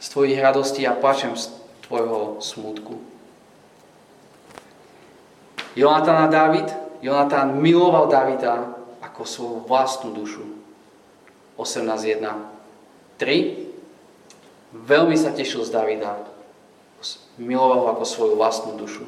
z 0.00 0.06
tvojich 0.08 0.40
radostí 0.40 0.82
a 0.88 0.96
plačem 0.96 1.36
z 1.36 1.52
tvojho 1.84 2.40
smutku. 2.40 2.96
Jonatán 5.76 6.26
a 6.26 6.28
David, 6.32 6.72
Jonatán 7.04 7.60
miloval 7.60 8.10
Davida 8.10 8.74
ako 9.04 9.22
svoju 9.22 9.58
vlastnú 9.68 10.10
dušu. 10.16 10.42
18.1. 11.60 12.49
3. 13.20 13.68
Veľmi 14.72 15.12
sa 15.20 15.36
tešil 15.36 15.60
z 15.60 15.76
Davida. 15.76 16.16
Miloval 17.36 17.84
ho 17.84 17.88
ako 17.92 18.04
svoju 18.08 18.34
vlastnú 18.40 18.80
dušu. 18.80 19.04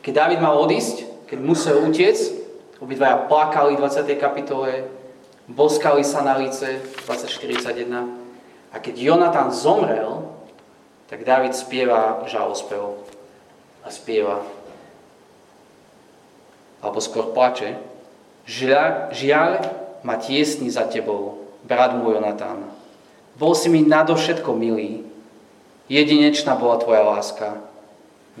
Keď 0.00 0.12
David 0.16 0.40
mal 0.40 0.56
odísť, 0.56 1.28
keď 1.28 1.38
musel 1.44 1.84
utiec, 1.84 2.16
obidvaja 2.80 3.28
plakali 3.28 3.76
v 3.76 3.84
20. 3.84 4.08
kapitole, 4.16 4.88
boskali 5.52 6.00
sa 6.00 6.24
na 6.24 6.40
lice 6.40 6.80
2041. 7.04 8.72
A 8.72 8.76
keď 8.80 8.94
Jonatán 8.96 9.52
zomrel, 9.52 10.32
tak 11.06 11.28
David 11.28 11.52
spieva 11.52 12.24
žalospev 12.24 12.98
a 13.84 13.88
spieva 13.92 14.40
alebo 16.82 17.02
skôr 17.02 17.34
plače. 17.34 17.74
Žiaľ, 18.46 19.10
žiaľ 19.10 19.50
ma 20.06 20.14
tiesni 20.22 20.70
za 20.70 20.86
tebou, 20.86 21.50
brat 21.66 21.98
môj 21.98 22.22
Jonatán. 22.22 22.75
Bol 23.36 23.52
si 23.52 23.68
mi 23.68 23.84
nadovšetko 23.84 24.56
milý. 24.56 25.04
Jedinečná 25.92 26.56
bola 26.56 26.80
tvoja 26.80 27.04
láska. 27.04 27.60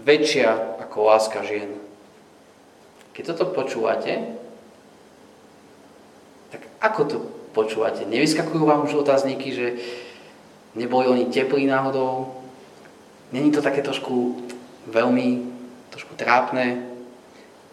Väčšia 0.00 0.80
ako 0.82 0.96
láska 1.12 1.44
žien. 1.44 1.76
Keď 3.12 3.32
toto 3.32 3.52
počúvate, 3.52 4.36
ako 6.80 7.00
to 7.08 7.16
počúvate? 7.56 8.04
Nevyskakujú 8.04 8.62
vám 8.68 8.84
už 8.84 9.00
otázniky, 9.00 9.48
že 9.52 9.66
neboli 10.76 11.08
oni 11.08 11.32
teplí 11.32 11.64
náhodou? 11.64 12.36
Není 13.32 13.50
to 13.50 13.64
také 13.64 13.80
trošku 13.80 14.44
veľmi, 14.86 15.48
trošku 15.90 16.14
trápne? 16.14 16.84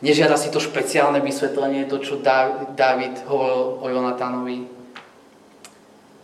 Nežiada 0.03 0.35
si 0.35 0.51
to 0.51 0.59
špeciálne 0.59 1.19
vysvetlenie, 1.23 1.87
to, 1.87 1.99
čo 1.99 2.19
David 2.75 3.23
hovoril 3.27 3.79
o 3.79 3.85
Jonatánovi? 3.87 4.82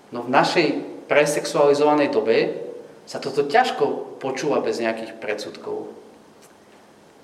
No 0.10 0.26
v 0.26 0.34
našej 0.34 0.68
presexualizovanej 1.10 2.10
dobe 2.10 2.38
sa 3.10 3.18
toto 3.18 3.46
ťažko 3.46 4.18
počúva 4.22 4.62
bez 4.62 4.78
nejakých 4.78 5.18
predsudkov. 5.18 5.90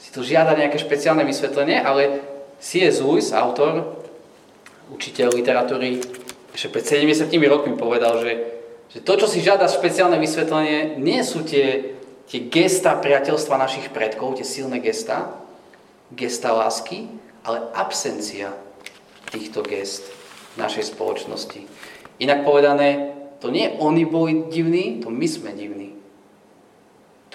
Si 0.01 0.09
to 0.13 0.25
žiada 0.25 0.57
nejaké 0.57 0.81
špeciálne 0.81 1.25
vysvetlenie, 1.25 1.81
ale 1.81 2.21
C.S. 2.61 3.01
Lewis, 3.01 3.33
autor 3.33 4.01
učiteľ 4.89 5.33
literatúry, 5.33 6.01
ešte 6.53 6.69
pred 6.71 6.85
70 6.85 7.29
rokmi 7.49 7.73
povedal, 7.75 8.21
že, 8.21 8.33
že 8.93 8.99
to, 9.01 9.13
čo 9.17 9.27
si 9.27 9.41
žiada 9.41 9.67
špeciálne 9.67 10.15
vysvetlenie, 10.21 11.01
nie 11.01 11.19
sú 11.25 11.43
tie, 11.43 11.97
tie 12.29 12.47
gesta 12.47 12.95
priateľstva 12.95 13.59
našich 13.59 13.89
predkov, 13.91 14.39
tie 14.39 14.47
silné 14.47 14.79
gesta, 14.79 15.35
gesta 16.13 16.53
lásky, 16.53 17.09
ale 17.43 17.65
absencia 17.75 18.53
týchto 19.33 19.65
gest 19.65 20.05
v 20.55 20.63
našej 20.63 20.95
spoločnosti. 20.95 21.65
Inak 22.19 22.47
povedané, 22.47 23.15
to 23.43 23.51
nie 23.51 23.75
oni 23.77 24.07
boli 24.07 24.47
divní, 24.47 25.03
to 25.03 25.11
my 25.11 25.27
sme 25.27 25.51
divní. 25.51 25.95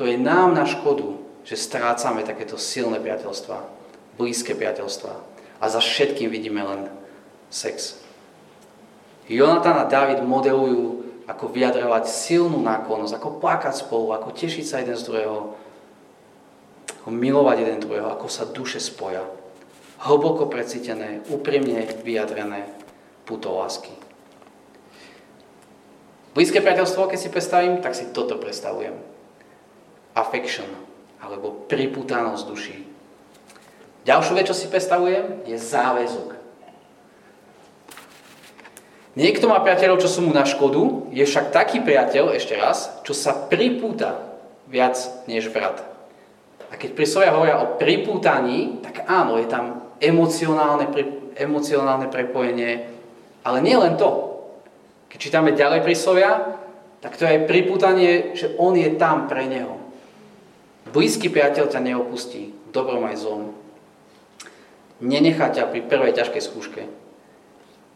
To 0.00 0.08
je 0.08 0.16
nám 0.16 0.56
na 0.56 0.64
škodu, 0.64 1.20
že 1.44 1.60
strácame 1.60 2.24
takéto 2.24 2.56
silné 2.56 2.96
priateľstva, 3.00 3.68
blízke 4.16 4.56
priateľstva. 4.56 5.12
A 5.60 5.64
za 5.68 5.80
všetkým 5.84 6.32
vidíme 6.32 6.64
len 6.64 6.88
sex. 7.52 8.00
Jonatán 9.28 9.76
a 9.76 9.84
David 9.84 10.24
modelujú, 10.24 11.04
ako 11.28 11.54
vyjadrovať 11.54 12.10
silnú 12.10 12.58
náklonnosť, 12.64 13.14
ako 13.14 13.38
plakať 13.38 13.74
spolu, 13.86 14.10
ako 14.16 14.34
tešiť 14.34 14.64
sa 14.66 14.82
jeden 14.82 14.98
z 14.98 15.06
druhého. 15.06 15.36
Ho 17.06 17.10
milovať 17.12 17.56
jeden 17.62 17.78
druhého, 17.78 18.10
ako 18.10 18.26
sa 18.26 18.50
duše 18.50 18.82
spoja. 18.82 19.22
Hlboko 20.02 20.50
precítené, 20.50 21.22
úprimne 21.30 21.86
vyjadrené 22.02 22.66
puto 23.28 23.52
lásky. 23.54 23.94
Blízke 26.30 26.62
priateľstvo, 26.62 27.10
keď 27.10 27.18
si 27.18 27.28
predstavím, 27.28 27.82
tak 27.82 27.98
si 27.98 28.06
toto 28.14 28.38
predstavujem. 28.38 28.94
Affection, 30.14 30.68
alebo 31.18 31.66
priputanosť 31.66 32.44
duší. 32.46 32.78
Ďalšiu 34.06 34.32
vec, 34.38 34.46
čo 34.46 34.56
si 34.56 34.70
predstavujem, 34.70 35.44
je 35.44 35.58
záväzok. 35.58 36.38
Niekto 39.18 39.50
má 39.50 39.58
priateľov, 39.58 39.98
čo 39.98 40.08
sú 40.08 40.22
mu 40.22 40.30
na 40.30 40.46
škodu, 40.46 41.10
je 41.10 41.26
však 41.26 41.50
taký 41.50 41.82
priateľ, 41.82 42.38
ešte 42.38 42.54
raz, 42.54 42.94
čo 43.02 43.10
sa 43.10 43.34
pripúta 43.34 44.22
viac 44.70 44.94
než 45.26 45.50
brat. 45.50 45.82
A 46.70 46.78
keď 46.78 46.94
príslovia 46.94 47.34
hovoria 47.34 47.58
o 47.58 47.74
pripútaní, 47.74 48.78
tak 48.86 49.02
áno, 49.10 49.34
je 49.42 49.50
tam 49.50 49.90
emocionálne, 49.98 50.86
emocionálne 51.34 52.06
prepojenie, 52.06 52.86
ale 53.42 53.58
nie 53.58 53.74
len 53.74 53.98
to. 53.98 54.29
Keď 55.10 55.18
čítame 55.18 55.58
ďalej 55.58 55.82
príslovia, 55.82 56.56
tak 57.02 57.18
to 57.18 57.26
je 57.26 57.34
aj 57.34 57.48
pripútanie, 57.50 58.36
že 58.38 58.54
on 58.60 58.78
je 58.78 58.94
tam 58.94 59.26
pre 59.26 59.50
neho. 59.50 59.80
Blízky 60.94 61.26
priateľ 61.26 61.66
ťa 61.66 61.80
neopustí, 61.82 62.54
dobrom 62.70 63.02
aj 63.10 63.20
zlom. 63.20 63.52
Nenechá 65.00 65.50
ťa 65.50 65.72
pri 65.72 65.80
prvej 65.86 66.12
ťažkej 66.14 66.42
skúške. 66.44 66.82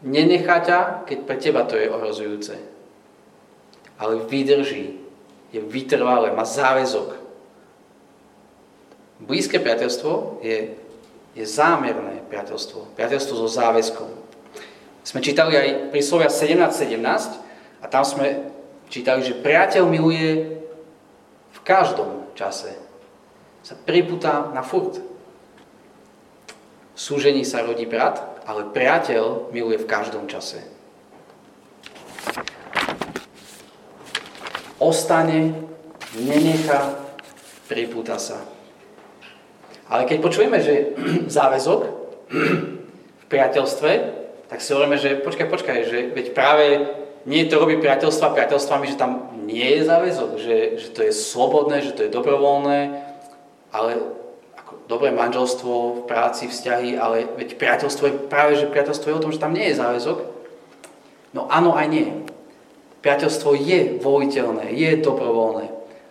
Nenechá 0.03 0.57
ťa, 0.59 0.79
keď 1.05 1.17
pre 1.23 1.37
teba 1.37 1.61
to 1.63 1.77
je 1.77 1.87
ohrozujúce. 1.87 2.55
Ale 3.95 4.25
vydrží, 4.27 4.99
je 5.55 5.61
vytrvalé, 5.63 6.35
má 6.35 6.43
záväzok. 6.43 7.15
Blízke 9.23 9.61
priateľstvo 9.63 10.43
je, 10.43 10.75
je 11.31 11.45
zámerné 11.47 12.25
priateľstvo. 12.27 12.99
Priateľstvo 12.99 13.33
so 13.39 13.47
záväzkom. 13.47 14.24
Sme 15.05 15.21
čítali 15.21 15.53
aj 15.53 15.93
príslovia 15.93 16.33
17.17 16.33 16.97
a 17.77 17.85
tam 17.85 18.01
sme 18.01 18.49
čítali, 18.89 19.21
že 19.21 19.37
priateľ 19.37 19.85
miluje 19.85 20.57
v 21.53 21.59
každom 21.61 22.25
čase. 22.33 22.73
Sa 23.61 23.77
priputá 23.77 24.49
na 24.49 24.65
furt. 24.65 24.97
V 24.97 26.97
súžení 26.97 27.45
sa 27.45 27.61
rodí 27.61 27.85
brat, 27.85 28.17
ale 28.49 28.73
priateľ 28.73 29.53
miluje 29.53 29.77
v 29.77 29.85
každom 29.85 30.25
čase. 30.25 30.65
Ostane, 34.81 35.53
nenecha, 36.17 36.97
pripúta 37.69 38.17
sa. 38.17 38.41
Ale 39.85 40.09
keď 40.09 40.17
počujeme, 40.17 40.57
že 40.65 40.97
záväzok 41.37 41.81
v 43.21 43.25
priateľstve, 43.29 44.14
tak 44.45 44.61
si 44.61 44.73
hovoríme, 44.73 44.97
že 44.97 45.17
počkaj, 45.21 45.47
počkaj, 45.49 45.77
že 45.89 45.97
veď 46.13 46.25
práve 46.37 46.65
nie 47.25 47.49
to 47.49 47.57
robí 47.57 47.81
priateľstva 47.81 48.37
priateľstvami, 48.37 48.85
že 48.93 49.01
tam 49.01 49.33
nie 49.49 49.65
je 49.65 49.81
záväzok, 49.89 50.31
že, 50.37 50.57
že 50.77 50.87
to 50.93 51.01
je 51.01 51.13
slobodné, 51.13 51.81
že 51.81 51.97
to 51.97 52.05
je 52.05 52.13
dobrovoľné, 52.13 53.01
ale 53.73 53.89
dobré 54.85 55.09
manželstvo, 55.09 56.01
v 56.01 56.05
práci, 56.05 56.45
vzťahy, 56.45 56.97
ale 56.97 57.25
veď 57.25 57.57
priateľstvo 57.57 58.03
je 58.05 58.19
práve, 58.29 58.53
že 58.61 58.69
priateľstvo 58.69 59.09
je 59.09 59.17
o 59.17 59.23
tom, 59.23 59.33
že 59.33 59.41
tam 59.41 59.57
nie 59.57 59.65
je 59.73 59.81
záväzok. 59.81 60.17
No 61.33 61.49
áno 61.49 61.73
aj 61.73 61.87
nie. 61.89 62.07
Priateľstvo 63.01 63.57
je 63.57 63.97
voliteľné, 64.01 64.73
je 64.73 64.89
dobrovoľné. 65.01 65.65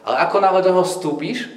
Ale 0.04 0.16
ako 0.20 0.36
náhle 0.42 0.60
neho 0.66 0.82
vstúpiš, 0.82 1.48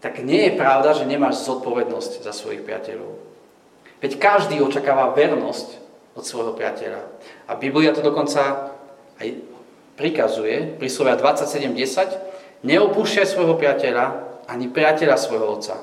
tak 0.00 0.24
nie 0.24 0.48
je 0.48 0.56
pravda, 0.56 0.96
že 0.96 1.04
nemáš 1.04 1.44
zodpovednosť 1.44 2.24
za 2.24 2.32
svojich 2.32 2.64
priateľov. 2.64 3.29
Veď 4.00 4.16
každý 4.16 4.64
očakáva 4.64 5.12
vernosť 5.12 5.76
od 6.16 6.24
svojho 6.24 6.56
priateľa. 6.56 7.04
A 7.46 7.52
Biblia 7.54 7.92
to 7.92 8.00
dokonca 8.00 8.72
aj 9.20 9.28
prikazuje, 10.00 10.80
príslovia 10.80 11.20
27.10, 11.20 12.64
neopúšťaj 12.64 13.26
svojho 13.28 13.54
priateľa 13.60 14.04
ani 14.48 14.72
priateľa 14.72 15.16
svojho 15.20 15.46
otca. 15.60 15.76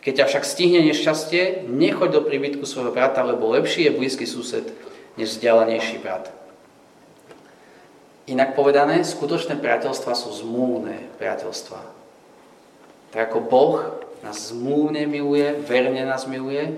Keď 0.00 0.12
ťa 0.20 0.26
však 0.30 0.44
stihne 0.44 0.80
nešťastie, 0.86 1.66
nechoď 1.66 2.20
do 2.20 2.20
príbytku 2.22 2.62
svojho 2.68 2.94
brata, 2.94 3.24
lebo 3.26 3.50
lepší 3.50 3.88
je 3.88 3.96
blízky 3.96 4.28
sused, 4.28 4.68
než 5.18 5.34
vzdialenejší 5.34 5.98
brat. 5.98 6.30
Inak 8.24 8.56
povedané, 8.56 9.04
skutočné 9.04 9.60
priateľstva 9.60 10.12
sú 10.16 10.32
zmluvné 10.32 11.12
priateľstva. 11.20 11.80
Tak 13.12 13.20
ako 13.32 13.38
Boh 13.44 13.74
nás 14.24 14.48
zmluvne 14.48 15.04
miluje, 15.04 15.60
verne 15.60 16.08
nás 16.08 16.24
miluje, 16.24 16.72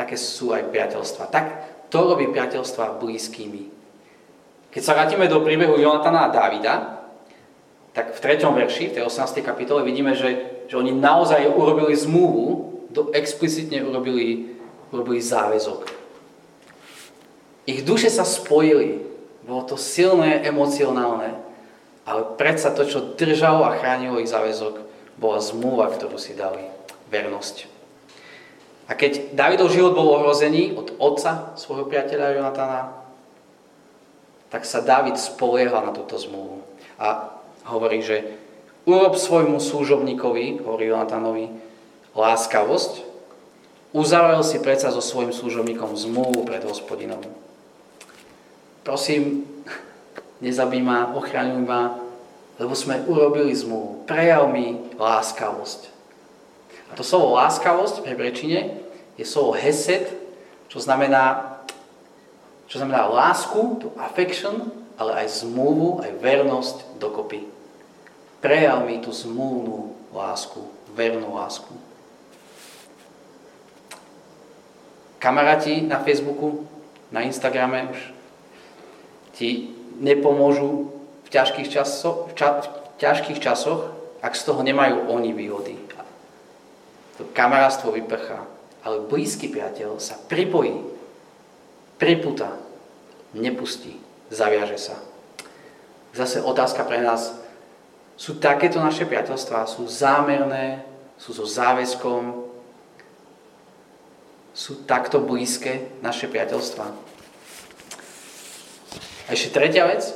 také 0.00 0.16
sú 0.16 0.56
aj 0.56 0.72
priateľstva. 0.72 1.28
Tak 1.28 1.46
to 1.92 2.16
robí 2.16 2.24
priateľstva 2.32 2.96
blízkými. 2.96 3.68
Keď 4.72 4.80
sa 4.80 4.96
vrátime 4.96 5.28
do 5.28 5.44
príbehu 5.44 5.76
Jonatana 5.76 6.24
a 6.24 6.32
Davida, 6.32 7.04
tak 7.92 8.16
v 8.16 8.18
3. 8.22 8.40
verši, 8.40 8.88
v 8.88 8.94
tej 8.96 9.04
18. 9.04 9.44
kapitole 9.44 9.84
vidíme, 9.84 10.16
že, 10.16 10.64
že 10.70 10.78
oni 10.80 10.94
naozaj 10.94 11.52
urobili 11.52 11.92
zmluvu, 11.92 12.46
do, 12.88 13.12
explicitne 13.12 13.82
urobili, 13.84 14.56
urobili 14.94 15.20
záväzok. 15.20 15.90
Ich 17.66 17.82
duše 17.84 18.08
sa 18.08 18.24
spojili, 18.24 19.04
bolo 19.44 19.66
to 19.66 19.76
silné, 19.76 20.46
emocionálne, 20.46 21.34
ale 22.06 22.22
predsa 22.38 22.72
to, 22.72 22.86
čo 22.86 23.14
držalo 23.18 23.66
a 23.66 23.76
chránilo 23.76 24.22
ich 24.22 24.30
záväzok, 24.30 24.80
bola 25.18 25.42
zmluva, 25.42 25.90
ktorú 25.92 26.16
si 26.16 26.32
dali, 26.32 26.62
vernosť. 27.10 27.79
A 28.90 28.98
keď 28.98 29.38
Davidov 29.38 29.70
život 29.70 29.94
bol 29.94 30.10
ohrozený 30.18 30.74
od 30.74 30.98
otca 30.98 31.54
svojho 31.54 31.86
priateľa 31.86 32.42
Jonatana, 32.42 32.80
tak 34.50 34.66
sa 34.66 34.82
David 34.82 35.14
spoliehal 35.14 35.86
na 35.86 35.94
túto 35.94 36.18
zmluvu. 36.18 36.66
A 36.98 37.38
hovorí, 37.70 38.02
že 38.02 38.34
urob 38.82 39.14
svojmu 39.14 39.62
služobníkovi, 39.62 40.66
hovorí 40.66 40.90
Jonatanovi, 40.90 41.46
láskavosť, 42.18 43.06
uzavrel 43.94 44.42
si 44.42 44.58
predsa 44.58 44.90
so 44.90 44.98
svojim 44.98 45.30
služobníkom 45.30 45.94
zmluvu 45.94 46.42
pred 46.42 46.66
hospodinom. 46.66 47.22
Prosím, 48.82 49.46
nezabí 50.44 50.82
ma, 50.82 51.14
ochraňuj 51.14 51.62
ma, 51.62 51.94
lebo 52.58 52.74
sme 52.74 53.06
urobili 53.06 53.54
zmluvu. 53.54 54.02
Prejav 54.10 54.50
mi 54.50 54.82
láskavosť. 54.98 55.99
A 56.90 56.92
to 56.98 57.06
slovo 57.06 57.38
láskavosť 57.38 58.02
v 58.02 58.08
hebrečine 58.10 58.60
je 59.14 59.24
slovo 59.24 59.54
hesed, 59.54 60.10
čo 60.66 60.82
znamená, 60.82 61.58
čo 62.66 62.82
znamená 62.82 63.06
lásku, 63.06 63.78
to 63.82 63.94
affection, 63.98 64.74
ale 64.98 65.24
aj 65.24 65.46
zmluvu, 65.46 66.02
aj 66.04 66.10
vernosť 66.18 66.76
dokopy. 67.00 67.46
Prejav 68.44 68.84
mi 68.84 69.00
tú 69.00 69.14
zmluvnú 69.14 69.96
lásku, 70.12 70.60
vernú 70.92 71.36
lásku. 71.36 71.72
Kamaráti 75.20 75.84
na 75.84 76.00
Facebooku, 76.00 76.64
na 77.12 77.20
Instagrame 77.28 77.92
už 77.92 78.00
ti 79.36 79.76
nepomôžu 80.00 80.88
v 81.24 81.28
ťažkých, 81.28 81.68
časoch, 81.68 82.32
v, 82.32 82.40
ča, 82.40 82.64
v 82.64 82.96
ťažkých 82.96 83.38
časoch, 83.38 83.92
ak 84.24 84.32
z 84.32 84.42
toho 84.48 84.64
nemajú 84.64 85.12
oni 85.12 85.36
výhody. 85.36 85.69
To 87.20 87.28
kamarátstvo 87.36 87.92
vyprchá. 87.92 88.48
Ale 88.80 89.04
blízky 89.04 89.52
priateľ 89.52 90.00
sa 90.00 90.16
pripojí, 90.16 90.72
priputa, 92.00 92.56
nepustí 93.36 94.00
zaviaže 94.32 94.78
sa. 94.78 94.96
Zase 96.14 96.40
otázka 96.40 96.86
pre 96.86 97.02
nás. 97.02 97.36
Sú 98.16 98.38
takéto 98.38 98.80
naše 98.80 99.04
priateľstvá? 99.04 99.66
Sú 99.66 99.84
zámerné? 99.90 100.86
Sú 101.20 101.36
so 101.36 101.44
záväzkom? 101.44 102.48
Sú 104.56 104.82
takto 104.88 105.20
blízke 105.20 105.92
naše 106.00 106.26
priateľstvá? 106.26 106.86
A 109.28 109.28
ešte 109.30 109.54
tretia 109.54 109.86
vec, 109.86 110.10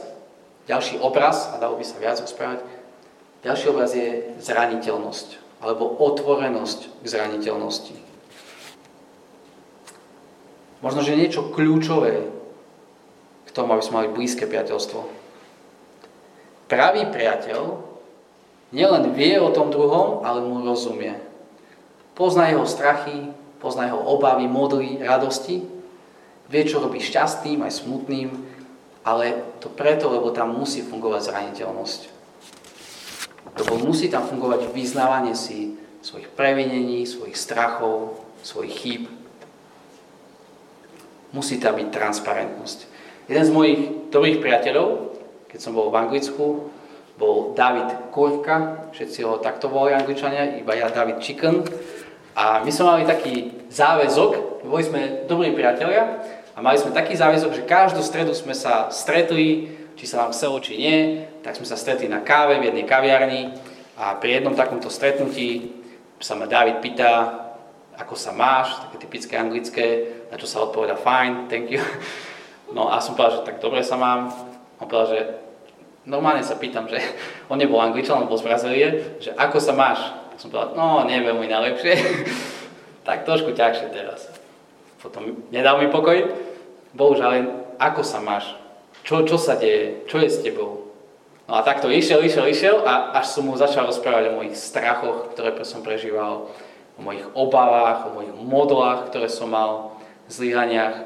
ďalší 0.67 0.99
obraz, 0.99 1.55
a 1.55 1.61
dalo 1.63 1.79
by 1.79 1.85
sa 1.87 2.03
viac 2.03 2.19
rozprávať, 2.19 2.67
ďalší 3.47 3.67
obraz 3.71 3.95
je 3.95 4.27
zraniteľnosť, 4.43 5.39
alebo 5.65 5.97
otvorenosť 5.97 7.01
k 7.01 7.07
zraniteľnosti. 7.09 7.97
Možno, 10.85 11.01
že 11.01 11.17
niečo 11.17 11.49
kľúčové 11.49 12.29
tomu, 13.55 13.73
aby 13.73 13.87
sme 13.87 13.97
mali 14.03 14.09
blízke 14.11 14.45
priateľstvo. 14.51 15.01
Pravý 16.67 17.07
priateľ 17.07 17.63
nielen 18.75 19.15
vie 19.15 19.39
o 19.39 19.55
tom 19.55 19.71
druhom, 19.71 20.27
ale 20.27 20.43
mu 20.43 20.67
rozumie. 20.67 21.15
Pozná 22.19 22.51
jeho 22.51 22.67
strachy, 22.67 23.31
pozná 23.63 23.89
jeho 23.89 24.03
obavy, 24.03 24.51
modly, 24.51 24.99
radosti, 24.99 25.63
vie, 26.51 26.63
čo 26.67 26.83
robí 26.83 26.99
šťastným 26.99 27.63
aj 27.63 27.73
smutným, 27.87 28.29
ale 29.07 29.47
to 29.63 29.71
preto, 29.71 30.11
lebo 30.11 30.35
tam 30.35 30.59
musí 30.59 30.83
fungovať 30.83 31.31
zraniteľnosť. 31.31 32.14
Lebo 33.55 33.79
musí 33.79 34.11
tam 34.11 34.27
fungovať 34.27 34.75
vyznávanie 34.75 35.35
si 35.39 35.79
svojich 36.03 36.29
previnení, 36.35 37.07
svojich 37.07 37.39
strachov, 37.39 38.19
svojich 38.43 38.75
chýb. 38.75 39.03
Musí 41.33 41.59
tam 41.59 41.81
byť 41.81 41.89
transparentnosť. 41.91 42.79
Jeden 43.27 43.45
z 43.45 43.55
mojich 43.55 43.81
dobrých 44.13 44.39
priateľov, 44.45 45.17
keď 45.49 45.59
som 45.59 45.73
bol 45.73 45.89
v 45.89 45.99
Anglicku, 45.99 46.47
bol 47.15 47.55
David 47.55 48.11
Kurka, 48.11 48.91
všetci 48.91 49.23
ho 49.23 49.39
takto 49.39 49.71
volali 49.71 49.95
Angličania, 49.95 50.59
iba 50.59 50.75
ja 50.75 50.91
David 50.91 51.23
Chicken. 51.23 51.63
A 52.35 52.61
my 52.67 52.71
sme 52.75 52.91
mali 52.91 53.03
taký 53.07 53.35
záväzok, 53.71 54.67
boli 54.67 54.83
sme 54.83 55.25
dobrí 55.31 55.55
priatelia 55.55 56.27
a 56.55 56.59
mali 56.59 56.75
sme 56.75 56.91
taký 56.91 57.15
záväzok, 57.15 57.55
že 57.55 57.71
každú 57.71 58.03
stredu 58.03 58.35
sme 58.35 58.51
sa 58.51 58.91
stretli, 58.91 59.71
či 59.95 60.05
sa 60.11 60.27
vám 60.27 60.35
chcelo, 60.35 60.59
či 60.59 60.79
nie, 60.79 60.99
tak 61.43 61.55
sme 61.55 61.67
sa 61.67 61.79
stretli 61.79 62.11
na 62.11 62.23
káve 62.23 62.59
v 62.59 62.71
jednej 62.71 62.87
kaviarni 62.87 63.55
a 63.95 64.19
pri 64.19 64.41
jednom 64.41 64.59
takomto 64.59 64.91
stretnutí 64.91 65.71
sa 66.19 66.35
ma 66.35 66.51
David 66.51 66.83
pýta, 66.83 67.45
ako 67.95 68.19
sa 68.19 68.35
máš, 68.35 68.75
také 68.87 69.07
typické 69.07 69.39
anglické, 69.39 69.87
na 70.31 70.37
čo 70.41 70.51
sa 70.51 70.67
odpoveda 70.67 70.99
fine, 70.99 71.47
thank 71.47 71.71
you. 71.71 71.79
No 72.75 72.91
a 72.91 72.99
som 72.99 73.15
povedal, 73.15 73.45
že 73.45 73.47
tak 73.47 73.63
dobre 73.63 73.87
sa 73.87 73.95
mám. 73.95 74.35
On 74.83 74.89
povedal, 74.91 75.09
že 75.15 75.21
normálne 76.09 76.43
sa 76.43 76.59
pýtam, 76.59 76.91
že 76.91 76.99
on 77.53 77.61
nebol 77.61 77.79
angličan, 77.79 78.19
on 78.19 78.31
bol 78.31 78.41
z 78.41 78.47
Brazílie, 78.51 78.89
že 79.23 79.31
ako 79.37 79.63
sa 79.63 79.77
máš? 79.77 80.01
Tak 80.35 80.39
som 80.43 80.51
povedal, 80.51 80.75
no 80.75 81.07
nie 81.07 81.23
veľmi 81.23 81.47
najlepšie, 81.47 81.95
tak 83.07 83.23
trošku 83.23 83.55
ťažšie 83.55 83.95
teraz. 83.95 84.27
Potom 84.99 85.45
nedal 85.53 85.79
mi 85.79 85.93
pokoj, 85.93 86.33
bohužiaľ, 86.97 87.53
ako 87.77 88.03
sa 88.03 88.25
máš? 88.25 88.64
Čo, 89.05 89.29
čo 89.29 89.37
sa 89.37 89.61
deje? 89.61 90.09
Čo 90.09 90.25
je 90.25 90.33
s 90.33 90.41
tebou? 90.41 90.89
No 91.45 91.61
a 91.61 91.61
takto 91.61 91.93
išiel, 91.93 92.25
išiel, 92.25 92.49
išiel 92.49 92.77
a 92.89 93.13
až 93.21 93.37
som 93.37 93.45
mu 93.45 93.53
začal 93.53 93.85
rozprávať 93.85 94.33
o 94.33 94.41
mojich 94.41 94.57
strachoch, 94.57 95.37
ktoré 95.37 95.53
som 95.69 95.85
prežíval, 95.85 96.49
o 96.97 97.01
mojich 97.05 97.29
obavách, 97.37 98.09
o 98.09 98.15
mojich 98.17 98.33
modlách, 98.41 99.13
ktoré 99.13 99.29
som 99.29 99.53
mal, 99.53 100.01
zlyhaniach. 100.33 101.05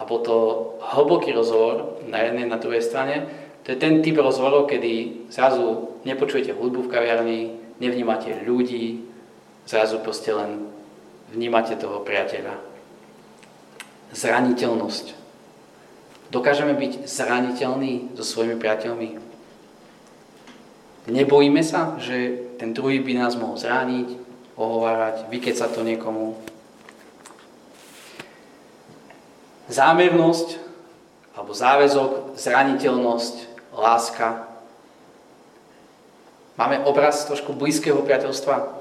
A 0.00 0.06
bol 0.08 0.24
to 0.24 0.36
hlboký 0.80 1.36
rozhovor 1.36 2.00
na 2.08 2.24
jednej, 2.24 2.48
na 2.48 2.56
druhej 2.56 2.80
strane. 2.80 3.28
To 3.68 3.76
je 3.76 3.76
ten 3.76 4.00
typ 4.00 4.16
rozhovorov, 4.16 4.64
kedy 4.64 5.28
zrazu 5.28 5.92
nepočujete 6.08 6.56
hudbu 6.56 6.88
v 6.88 6.92
kaviarni, 6.94 7.40
nevnímate 7.84 8.48
ľudí, 8.48 9.04
zrazu 9.68 10.00
proste 10.00 10.32
len 10.32 10.72
vnímate 11.36 11.76
toho 11.76 12.00
priateľa. 12.00 12.56
Zraniteľnosť. 14.16 15.17
Dokážeme 16.28 16.76
byť 16.76 17.08
zraniteľní 17.08 18.12
so 18.12 18.24
svojimi 18.24 18.60
priateľmi. 18.60 19.16
Nebojíme 21.08 21.64
sa, 21.64 21.96
že 21.96 22.36
ten 22.60 22.76
druhý 22.76 23.00
by 23.00 23.16
nás 23.16 23.32
mohol 23.32 23.56
zrániť, 23.56 24.12
ohovárať, 24.60 25.32
vykecať 25.32 25.70
to 25.72 25.82
niekomu. 25.88 26.36
Zámernosť 29.72 30.60
alebo 31.32 31.52
záväzok, 31.54 32.36
zraniteľnosť, 32.36 33.34
láska. 33.72 34.44
Máme 36.58 36.82
obraz 36.82 37.22
trošku 37.30 37.54
blízkeho 37.54 38.02
priateľstva. 38.02 38.74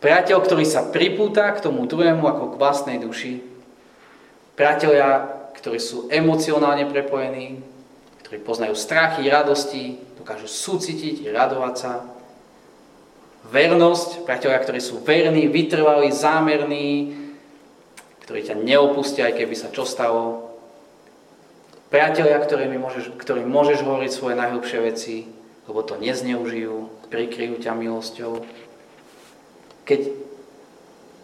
Priateľ, 0.00 0.38
ktorý 0.40 0.64
sa 0.64 0.88
pripúta 0.88 1.52
k 1.52 1.60
tomu 1.60 1.84
druhému 1.84 2.24
ako 2.24 2.56
k 2.56 2.58
vlastnej 2.58 2.96
duši. 2.96 3.44
Priatelia, 4.56 5.36
ktorí 5.66 5.82
sú 5.82 6.06
emocionálne 6.14 6.86
prepojení, 6.86 7.58
ktorí 8.22 8.38
poznajú 8.38 8.78
strachy, 8.78 9.26
radosti, 9.26 9.98
dokážu 10.14 10.46
súcitiť, 10.46 11.26
radovať 11.34 11.74
sa. 11.74 12.06
Vernosť, 13.50 14.22
priatelia, 14.22 14.62
ktorí 14.62 14.78
sú 14.78 15.02
verní, 15.02 15.50
vytrvalí, 15.50 16.14
zámerní, 16.14 17.18
ktorí 18.22 18.46
ťa 18.46 18.62
neopustia, 18.62 19.26
aj 19.26 19.42
keby 19.42 19.54
sa 19.58 19.74
čo 19.74 19.82
stalo. 19.82 20.54
Priatelia, 21.90 22.38
ktorým 22.38 22.70
môžeš, 22.78 23.18
ktorým 23.18 23.50
môžeš 23.50 23.82
hovoriť 23.82 24.10
svoje 24.14 24.38
najhlbšie 24.38 24.78
veci, 24.86 25.26
lebo 25.66 25.82
to 25.82 25.98
nezneužijú, 25.98 27.10
prikryjú 27.10 27.58
ťa 27.58 27.74
milosťou. 27.74 28.38
Keď 29.82 30.00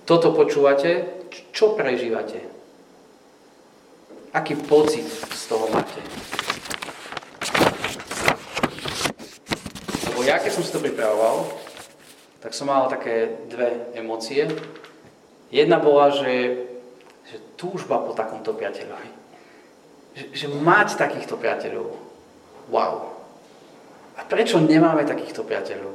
toto 0.02 0.34
počúvate, 0.34 1.30
čo 1.54 1.78
prežívate? 1.78 2.51
Aký 4.32 4.56
pocit 4.56 5.04
z 5.12 5.44
toho 5.44 5.68
máte? 5.68 6.00
Lebo 10.08 10.24
ja, 10.24 10.40
keď 10.40 10.52
som 10.56 10.64
si 10.64 10.72
to 10.72 10.80
pripravoval, 10.80 11.52
tak 12.40 12.56
som 12.56 12.72
mal 12.72 12.88
také 12.88 13.44
dve 13.52 13.92
emócie. 13.92 14.48
Jedna 15.52 15.76
bola, 15.76 16.08
že, 16.16 16.64
že 17.28 17.36
túžba 17.60 18.00
po 18.00 18.16
takomto 18.16 18.56
priateľovi. 18.56 19.10
Že, 20.16 20.24
že 20.32 20.46
mať 20.48 20.96
takýchto 20.96 21.36
priateľov. 21.36 21.92
Wow. 22.72 23.12
A 24.16 24.24
prečo 24.24 24.64
nemáme 24.64 25.04
takýchto 25.04 25.44
priateľov? 25.44 25.92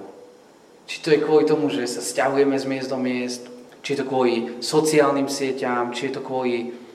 Či 0.86 0.96
to 1.02 1.10
je 1.10 1.26
kvôli 1.26 1.50
tomu, 1.50 1.74
že 1.74 1.90
sa 1.90 2.06
stiahujeme 2.06 2.54
z 2.54 2.70
miest 2.70 2.94
do 2.94 3.02
miest, 3.02 3.50
či 3.82 3.98
je 3.98 4.06
to 4.06 4.06
kvôli 4.06 4.62
sociálnym 4.62 5.26
sieťam, 5.26 5.90
či 5.90 6.14
je 6.14 6.14
to 6.16 6.22
kvôli 6.22 6.86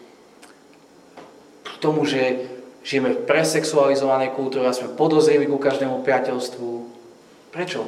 tomu, 1.83 2.07
že 2.07 2.47
žijeme 2.87 3.11
v 3.11 3.27
presexualizovanej 3.27 4.39
kultúre 4.39 4.71
a 4.71 4.75
sme 4.75 4.95
podozriví 4.95 5.51
ku 5.51 5.59
každému 5.59 6.07
priateľstvu. 6.07 6.71
Prečo? 7.51 7.83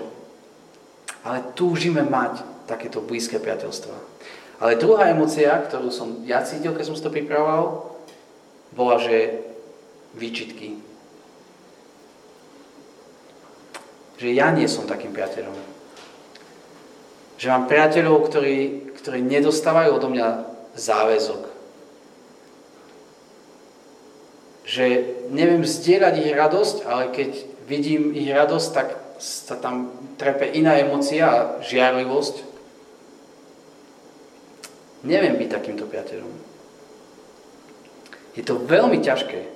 Ale 1.22 1.54
túžime 1.54 2.02
mať 2.02 2.42
takéto 2.66 2.98
blízke 2.98 3.38
priateľstva. 3.38 3.94
Ale 4.58 4.78
druhá 4.78 5.10
emocia, 5.10 5.54
ktorú 5.54 5.94
som 5.94 6.26
ja 6.26 6.42
cítil, 6.42 6.74
keď 6.74 6.84
som 6.90 6.96
si 6.98 7.04
to 7.06 7.14
pripravoval, 7.14 7.94
bola, 8.74 8.98
že 8.98 9.46
výčitky. 10.18 10.78
Že 14.18 14.28
ja 14.30 14.50
nie 14.54 14.66
som 14.70 14.86
takým 14.86 15.10
priateľom. 15.10 15.54
Že 17.34 17.46
mám 17.50 17.64
priateľov, 17.66 18.30
ktorí, 18.30 18.56
ktorí 19.02 19.20
nedostávajú 19.26 19.90
odo 19.90 20.08
mňa 20.10 20.28
záväzok 20.78 21.53
že 24.74 25.06
neviem 25.30 25.62
zdieľať 25.62 26.14
ich 26.18 26.34
radosť, 26.34 26.76
ale 26.82 27.14
keď 27.14 27.30
vidím 27.70 28.10
ich 28.10 28.26
radosť, 28.26 28.68
tak 28.74 28.98
sa 29.22 29.54
tam 29.54 29.94
trepe 30.18 30.50
iná 30.50 30.74
emocia 30.74 31.30
a 31.30 31.46
žiarlivosť. 31.62 32.42
Neviem 35.06 35.38
byť 35.38 35.48
takýmto 35.54 35.86
priateľom. 35.86 36.32
Je 38.34 38.42
to 38.42 38.58
veľmi 38.66 38.98
ťažké. 38.98 39.46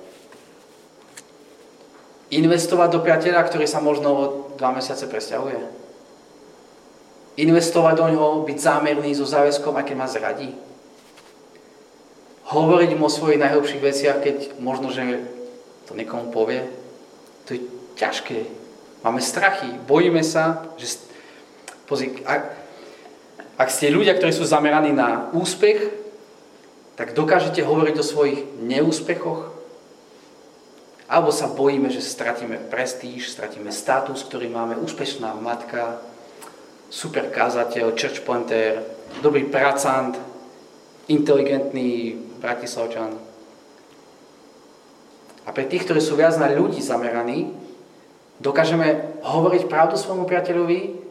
Investovať 2.31 2.89
do 2.95 3.03
priateľa, 3.03 3.43
ktorý 3.43 3.67
sa 3.67 3.83
možno 3.83 4.07
o 4.15 4.23
dva 4.55 4.71
mesiace 4.71 5.03
presťahuje. 5.03 5.59
Investovať 7.43 7.93
do 7.99 8.07
ňoho, 8.15 8.47
byť 8.47 8.57
zámerný 8.61 9.11
so 9.19 9.27
záväzkom, 9.27 9.75
keď 9.83 9.95
ma 9.99 10.07
zradí 10.07 10.68
hovoriť 12.49 12.97
mu 12.97 13.05
o 13.05 13.13
svojich 13.13 13.37
najhlbších 13.37 13.81
veciach, 13.81 14.17
keď 14.25 14.37
možno, 14.57 14.89
že 14.89 15.21
to 15.85 15.93
niekomu 15.93 16.33
povie. 16.33 16.65
To 17.45 17.53
je 17.53 17.61
ťažké. 17.97 18.45
Máme 19.05 19.21
strachy, 19.21 19.69
bojíme 19.85 20.25
sa, 20.25 20.65
že... 20.75 21.05
Pozri, 21.85 22.21
ak, 22.25 22.53
ak 23.57 23.69
ste 23.73 23.93
ľudia, 23.93 24.13
ktorí 24.13 24.29
sú 24.29 24.45
zameraní 24.45 24.93
na 24.93 25.33
úspech, 25.33 25.89
tak 26.93 27.17
dokážete 27.17 27.65
hovoriť 27.65 27.95
o 27.97 28.05
svojich 28.05 28.39
neúspechoch? 28.61 29.49
Alebo 31.09 31.33
sa 31.33 31.49
bojíme, 31.49 31.89
že 31.89 32.05
stratíme 32.05 32.69
prestíž, 32.69 33.33
stratíme 33.33 33.73
status, 33.73 34.21
ktorý 34.21 34.45
máme, 34.53 34.77
úspešná 34.77 35.33
matka, 35.41 35.97
super 36.93 37.33
kázateľ, 37.33 37.97
church 37.97 38.21
planter, 38.21 38.85
dobrý 39.25 39.49
pracant, 39.49 40.13
inteligentný 41.09 42.28
Bratislavčan. 42.39 43.19
A 45.43 45.49
pre 45.51 45.65
tých, 45.65 45.83
ktorí 45.87 45.99
sú 45.99 46.13
viac 46.13 46.37
na 46.37 46.51
ľudí 46.51 46.77
zameraní, 46.77 47.51
dokážeme 48.37 49.17
hovoriť 49.25 49.65
pravdu 49.65 49.97
svojmu 49.97 50.29
priateľovi, 50.29 51.01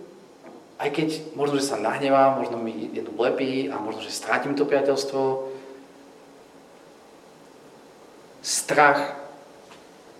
aj 0.78 0.88
keď 0.94 1.08
možno, 1.34 1.58
že 1.58 1.74
sa 1.74 1.76
nahnevám, 1.76 2.38
možno 2.38 2.56
mi 2.62 2.94
jednu 2.94 3.10
blepí 3.10 3.66
a 3.66 3.82
možno, 3.82 3.98
že 3.98 4.14
strátim 4.14 4.54
to 4.54 4.62
priateľstvo. 4.62 5.50
Strach. 8.46 9.18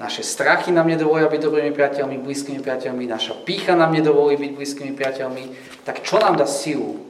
Naše 0.03 0.23
strachy 0.23 0.71
nám 0.71 0.87
nedovolia 0.87 1.27
byť 1.27 1.43
dobrými 1.43 1.75
priateľmi, 1.75 2.23
blízkymi 2.23 2.63
priateľmi, 2.63 3.11
naša 3.11 3.35
pícha 3.43 3.75
nám 3.75 3.91
nedovolí 3.91 4.39
byť 4.39 4.53
blízkymi 4.55 4.93
priateľmi. 4.95 5.45
Tak 5.83 6.07
čo 6.07 6.23
nám 6.23 6.39
dá 6.39 6.47
silu? 6.47 7.03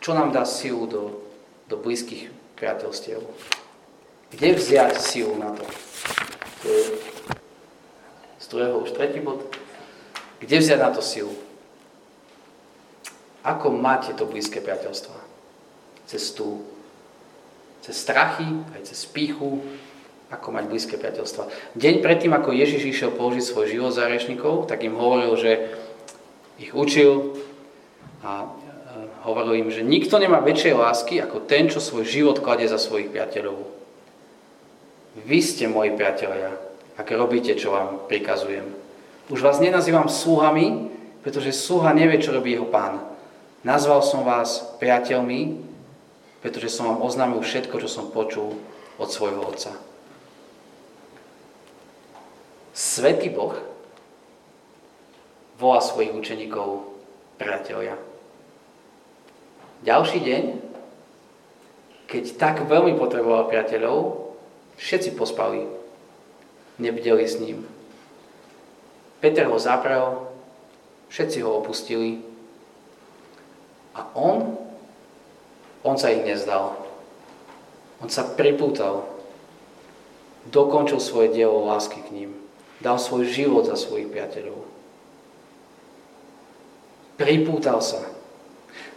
Čo 0.00 0.12
nám 0.12 0.28
dá 0.28 0.44
silu 0.44 0.84
do, 0.84 1.24
do 1.72 1.76
blízkych 1.80 2.35
priateľstiev. 2.56 3.20
Kde 4.32 4.48
vziať 4.58 4.98
silu 4.98 5.36
na 5.38 5.54
to? 5.54 5.64
To 6.62 6.66
je 6.66 6.82
z 8.42 8.46
druhého 8.54 8.78
už 8.82 8.94
tretí 8.94 9.18
bod. 9.18 9.42
Kde 10.38 10.56
vziať 10.62 10.80
na 10.80 10.90
to 10.94 11.02
silu? 11.02 11.34
Ako 13.46 13.70
máte 13.70 14.10
to 14.14 14.26
blízke 14.26 14.58
priateľstva? 14.58 15.14
Cez 16.06 16.34
tú, 16.34 16.66
cez 17.82 17.94
strachy, 17.94 18.46
aj 18.74 18.90
cez 18.90 19.06
píchu, 19.06 19.62
ako 20.30 20.48
mať 20.50 20.64
blízke 20.66 20.94
priateľstva. 20.98 21.74
Deň 21.78 22.02
predtým, 22.02 22.34
ako 22.34 22.50
Ježiš 22.50 22.82
išiel 22.82 23.14
položiť 23.14 23.44
svoj 23.46 23.66
život 23.70 23.94
za 23.94 24.10
rešnikov, 24.10 24.66
tak 24.66 24.82
im 24.82 24.98
hovoril, 24.98 25.38
že 25.38 25.70
ich 26.58 26.74
učil 26.74 27.38
a 28.26 28.50
hovoril 29.26 29.66
im, 29.66 29.68
že 29.74 29.82
nikto 29.82 30.22
nemá 30.22 30.38
väčšej 30.38 30.74
lásky 30.78 31.14
ako 31.18 31.42
ten, 31.50 31.66
čo 31.66 31.82
svoj 31.82 32.06
život 32.06 32.38
kladie 32.38 32.70
za 32.70 32.78
svojich 32.78 33.10
priateľov. 33.10 33.58
Vy 35.26 35.38
ste 35.42 35.66
moji 35.66 35.90
priateľia, 35.98 36.54
ak 36.94 37.08
robíte, 37.10 37.58
čo 37.58 37.74
vám 37.74 38.06
prikazujem. 38.06 38.70
Už 39.26 39.42
vás 39.42 39.58
nenazývam 39.58 40.06
sluhami, 40.06 40.94
pretože 41.26 41.50
sluha 41.50 41.90
nevie, 41.90 42.22
čo 42.22 42.30
robí 42.30 42.54
jeho 42.54 42.70
pán. 42.70 43.02
Nazval 43.66 44.06
som 44.06 44.22
vás 44.22 44.62
priateľmi, 44.78 45.58
pretože 46.38 46.70
som 46.70 46.86
vám 46.86 47.02
oznámil 47.02 47.42
všetko, 47.42 47.82
čo 47.82 47.90
som 47.90 48.14
počul 48.14 48.54
od 49.02 49.08
svojho 49.10 49.42
otca. 49.42 49.74
Svetý 52.70 53.32
Boh 53.32 53.58
volá 55.58 55.82
svojich 55.82 56.14
učeníkov 56.14 56.94
priateľia. 57.40 58.15
Ďalší 59.84 60.18
deň, 60.24 60.44
keď 62.06 62.24
tak 62.38 62.56
veľmi 62.64 62.96
potreboval 62.96 63.50
priateľov, 63.50 64.32
všetci 64.78 65.18
pospali. 65.18 65.66
Nebdeli 66.80 67.24
s 67.24 67.36
ním. 67.40 67.66
Peter 69.20 69.48
ho 69.48 69.58
zaprel, 69.58 70.28
všetci 71.08 71.40
ho 71.40 71.60
opustili, 71.60 72.20
a 73.96 74.04
on, 74.12 74.60
on 75.80 75.96
sa 75.96 76.12
ich 76.12 76.20
nezdal. 76.20 76.76
On 78.04 78.12
sa 78.12 78.28
pripútal. 78.28 79.08
Dokončil 80.52 81.00
svoje 81.00 81.32
dielo 81.32 81.64
lásky 81.64 82.04
k 82.04 82.12
ním. 82.12 82.30
Dal 82.84 83.00
svoj 83.00 83.24
život 83.24 83.64
za 83.64 83.74
svojich 83.74 84.12
priateľov. 84.12 84.68
Pripútal 87.16 87.80
sa. 87.80 88.04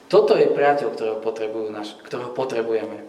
Toto 0.09 0.33
je 0.33 0.49
priateľ, 0.49 0.89
ktorého, 0.97 1.69
naš, 1.69 1.93
ktorého 2.01 2.33
potrebujeme. 2.33 3.05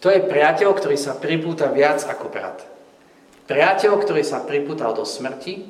To 0.00 0.08
je 0.08 0.24
priateľ, 0.24 0.72
ktorý 0.72 0.96
sa 0.96 1.12
pripúta 1.12 1.68
viac 1.68 2.00
ako 2.08 2.32
brat. 2.32 2.64
Priateľ, 3.44 4.00
ktorý 4.00 4.24
sa 4.24 4.40
pripútal 4.40 4.96
do 4.96 5.04
smrti. 5.04 5.68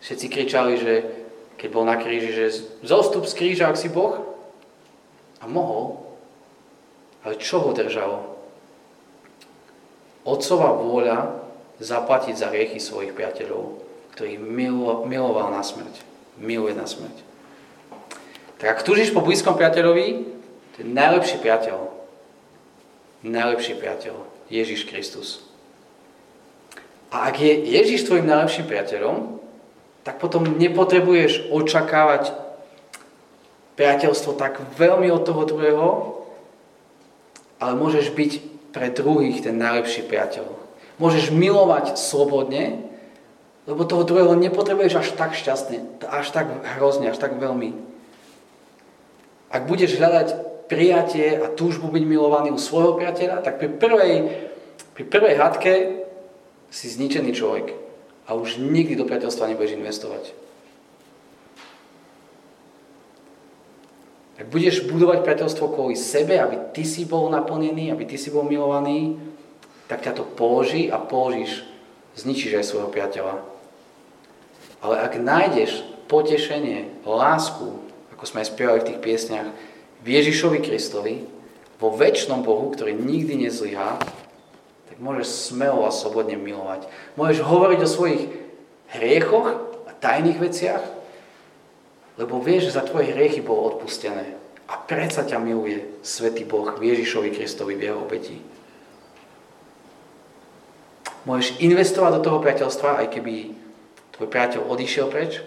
Všetci 0.00 0.26
kričali, 0.32 0.74
že 0.80 0.92
keď 1.60 1.68
bol 1.68 1.84
na 1.84 2.00
kríži, 2.00 2.32
že 2.32 2.64
zostup 2.80 3.28
z 3.28 3.36
kríža, 3.36 3.68
ak 3.68 3.76
si 3.76 3.92
Boh. 3.92 4.16
A 5.40 5.44
mohol. 5.44 6.00
Ale 7.22 7.36
čo 7.36 7.60
ho 7.60 7.76
držalo? 7.76 8.32
Otcová 10.24 10.72
vôľa 10.72 11.44
zaplatiť 11.82 12.34
za 12.38 12.48
riechy 12.48 12.80
svojich 12.80 13.12
priateľov, 13.12 13.80
ktorých 14.16 14.40
milo, 14.40 15.04
miloval 15.04 15.52
na 15.52 15.60
smrť. 15.60 16.00
Miluje 16.40 16.72
na 16.72 16.88
smrť. 16.88 17.31
Tak 18.62 18.78
ak 18.78 18.86
túžiš 18.86 19.10
po 19.10 19.26
blízkom 19.26 19.58
priateľovi, 19.58 20.22
to 20.70 20.76
je 20.78 20.86
najlepší 20.86 21.42
priateľ. 21.42 21.82
Najlepší 23.26 23.74
priateľ. 23.74 24.14
Ježiš 24.46 24.86
Kristus. 24.86 25.42
A 27.10 27.26
ak 27.26 27.42
je 27.42 27.58
Ježiš 27.58 28.06
tvojim 28.06 28.30
najlepším 28.30 28.70
priateľom, 28.70 29.42
tak 30.06 30.22
potom 30.22 30.46
nepotrebuješ 30.46 31.50
očakávať 31.50 32.30
priateľstvo 33.74 34.38
tak 34.38 34.62
veľmi 34.78 35.10
od 35.10 35.26
toho 35.26 35.42
druhého, 35.42 35.88
ale 37.58 37.72
môžeš 37.74 38.14
byť 38.14 38.32
pre 38.70 38.94
druhých 38.94 39.42
ten 39.42 39.58
najlepší 39.58 40.06
priateľ. 40.06 40.46
Môžeš 41.02 41.34
milovať 41.34 41.98
slobodne, 41.98 42.86
lebo 43.66 43.82
toho 43.82 44.06
druhého 44.06 44.38
nepotrebuješ 44.38 45.02
až 45.02 45.08
tak 45.18 45.34
šťastne, 45.34 45.98
až 46.06 46.30
tak 46.30 46.46
hrozne, 46.78 47.10
až 47.10 47.18
tak 47.18 47.42
veľmi. 47.42 47.91
Ak 49.52 49.68
budeš 49.68 50.00
hľadať 50.00 50.28
prijatie 50.72 51.36
a 51.36 51.52
túžbu 51.52 51.92
byť 51.92 52.04
milovaný 52.08 52.56
u 52.56 52.58
svojho 52.58 52.96
priateľa, 52.96 53.44
tak 53.44 53.60
pri 53.60 53.68
prvej, 53.76 54.12
pri 54.96 55.04
prvej 55.04 55.34
hádke 55.36 55.72
si 56.72 56.88
zničený 56.88 57.36
človek 57.36 57.76
a 58.24 58.32
už 58.32 58.56
nikdy 58.56 58.96
do 58.96 59.04
priateľstva 59.04 59.52
nebudeš 59.52 59.76
investovať. 59.76 60.32
Ak 64.40 64.48
budeš 64.48 64.88
budovať 64.88 65.22
priateľstvo 65.22 65.76
kvôli 65.76 65.94
sebe, 65.94 66.40
aby 66.40 66.72
ty 66.72 66.88
si 66.88 67.04
bol 67.04 67.28
naplnený, 67.28 67.92
aby 67.92 68.08
ty 68.08 68.16
si 68.16 68.32
bol 68.32 68.48
milovaný, 68.48 69.20
tak 69.92 70.00
ťa 70.08 70.16
to 70.16 70.24
položí 70.24 70.88
a 70.88 70.96
položíš, 70.96 71.68
zničíš 72.16 72.56
aj 72.56 72.64
svojho 72.64 72.88
priateľa. 72.88 73.44
Ale 74.80 74.96
ak 75.04 75.20
nájdeš 75.20 75.84
potešenie, 76.08 77.04
lásku, 77.04 77.81
ako 78.22 78.30
sme 78.30 78.46
aj 78.46 78.54
spievali 78.54 78.78
v 78.78 78.88
tých 78.94 79.02
piesniach, 79.02 79.50
v 79.98 80.06
Ježišovi 80.06 80.62
Kristovi, 80.62 81.26
vo 81.82 81.90
väčšnom 81.90 82.46
Bohu, 82.46 82.70
ktorý 82.70 82.94
nikdy 82.94 83.50
nezlyhá, 83.50 83.98
tak 84.86 84.96
môžeš 85.02 85.50
smelo 85.50 85.82
a 85.82 85.90
slobodne 85.90 86.38
milovať. 86.38 86.86
Môžeš 87.18 87.42
hovoriť 87.42 87.80
o 87.82 87.90
svojich 87.90 88.22
hriechoch 88.94 89.58
a 89.58 89.92
tajných 89.98 90.38
veciach, 90.38 90.86
lebo 92.14 92.38
vieš, 92.38 92.70
že 92.70 92.78
za 92.78 92.86
tvoje 92.86 93.10
hriechy 93.10 93.42
bolo 93.42 93.74
odpustené. 93.74 94.38
A 94.70 94.78
predsa 94.78 95.26
ťa 95.26 95.42
miluje 95.42 95.82
Svetý 96.06 96.46
Boh 96.46 96.78
v 96.78 96.94
Ježišovi 96.94 97.34
Kristovi 97.34 97.74
v 97.74 97.90
jeho 97.90 98.06
obeti. 98.06 98.38
Môžeš 101.26 101.58
investovať 101.58 102.22
do 102.22 102.22
toho 102.22 102.38
priateľstva, 102.38 103.02
aj 103.02 103.18
keby 103.18 103.50
tvoj 104.14 104.30
priateľ 104.30 104.70
odišiel 104.70 105.10
preč, 105.10 105.42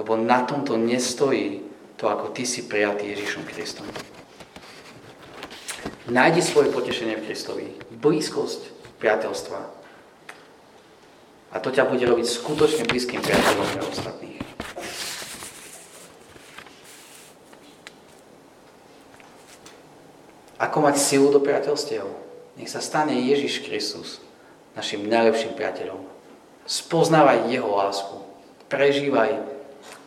lebo 0.00 0.16
na 0.16 0.40
tomto 0.48 0.80
nestojí 0.80 1.60
to, 2.00 2.08
ako 2.08 2.32
ty 2.32 2.48
si 2.48 2.64
prijatý 2.64 3.12
Ježišom 3.12 3.44
Kristom. 3.44 3.84
Nájdi 6.08 6.40
svoje 6.40 6.72
potešenie 6.72 7.20
v 7.20 7.28
Kristovi. 7.28 7.66
Blízkosť 8.00 8.72
priateľstva. 8.96 9.60
A 11.52 11.56
to 11.60 11.68
ťa 11.68 11.84
bude 11.84 12.00
robiť 12.00 12.24
skutočne 12.24 12.88
blízkym 12.88 13.20
priateľom 13.20 13.68
pre 13.76 13.82
ostatných. 13.84 14.40
Ako 20.56 20.76
mať 20.80 20.96
silu 20.96 21.28
do 21.28 21.44
priateľstiev? 21.44 22.08
Nech 22.56 22.72
sa 22.72 22.80
stane 22.80 23.20
Ježiš 23.20 23.68
Kristus 23.68 24.24
našim 24.72 25.04
najlepším 25.04 25.52
priateľom. 25.60 26.00
Spoznávaj 26.64 27.52
Jeho 27.52 27.68
lásku. 27.68 28.16
Prežívaj 28.72 29.59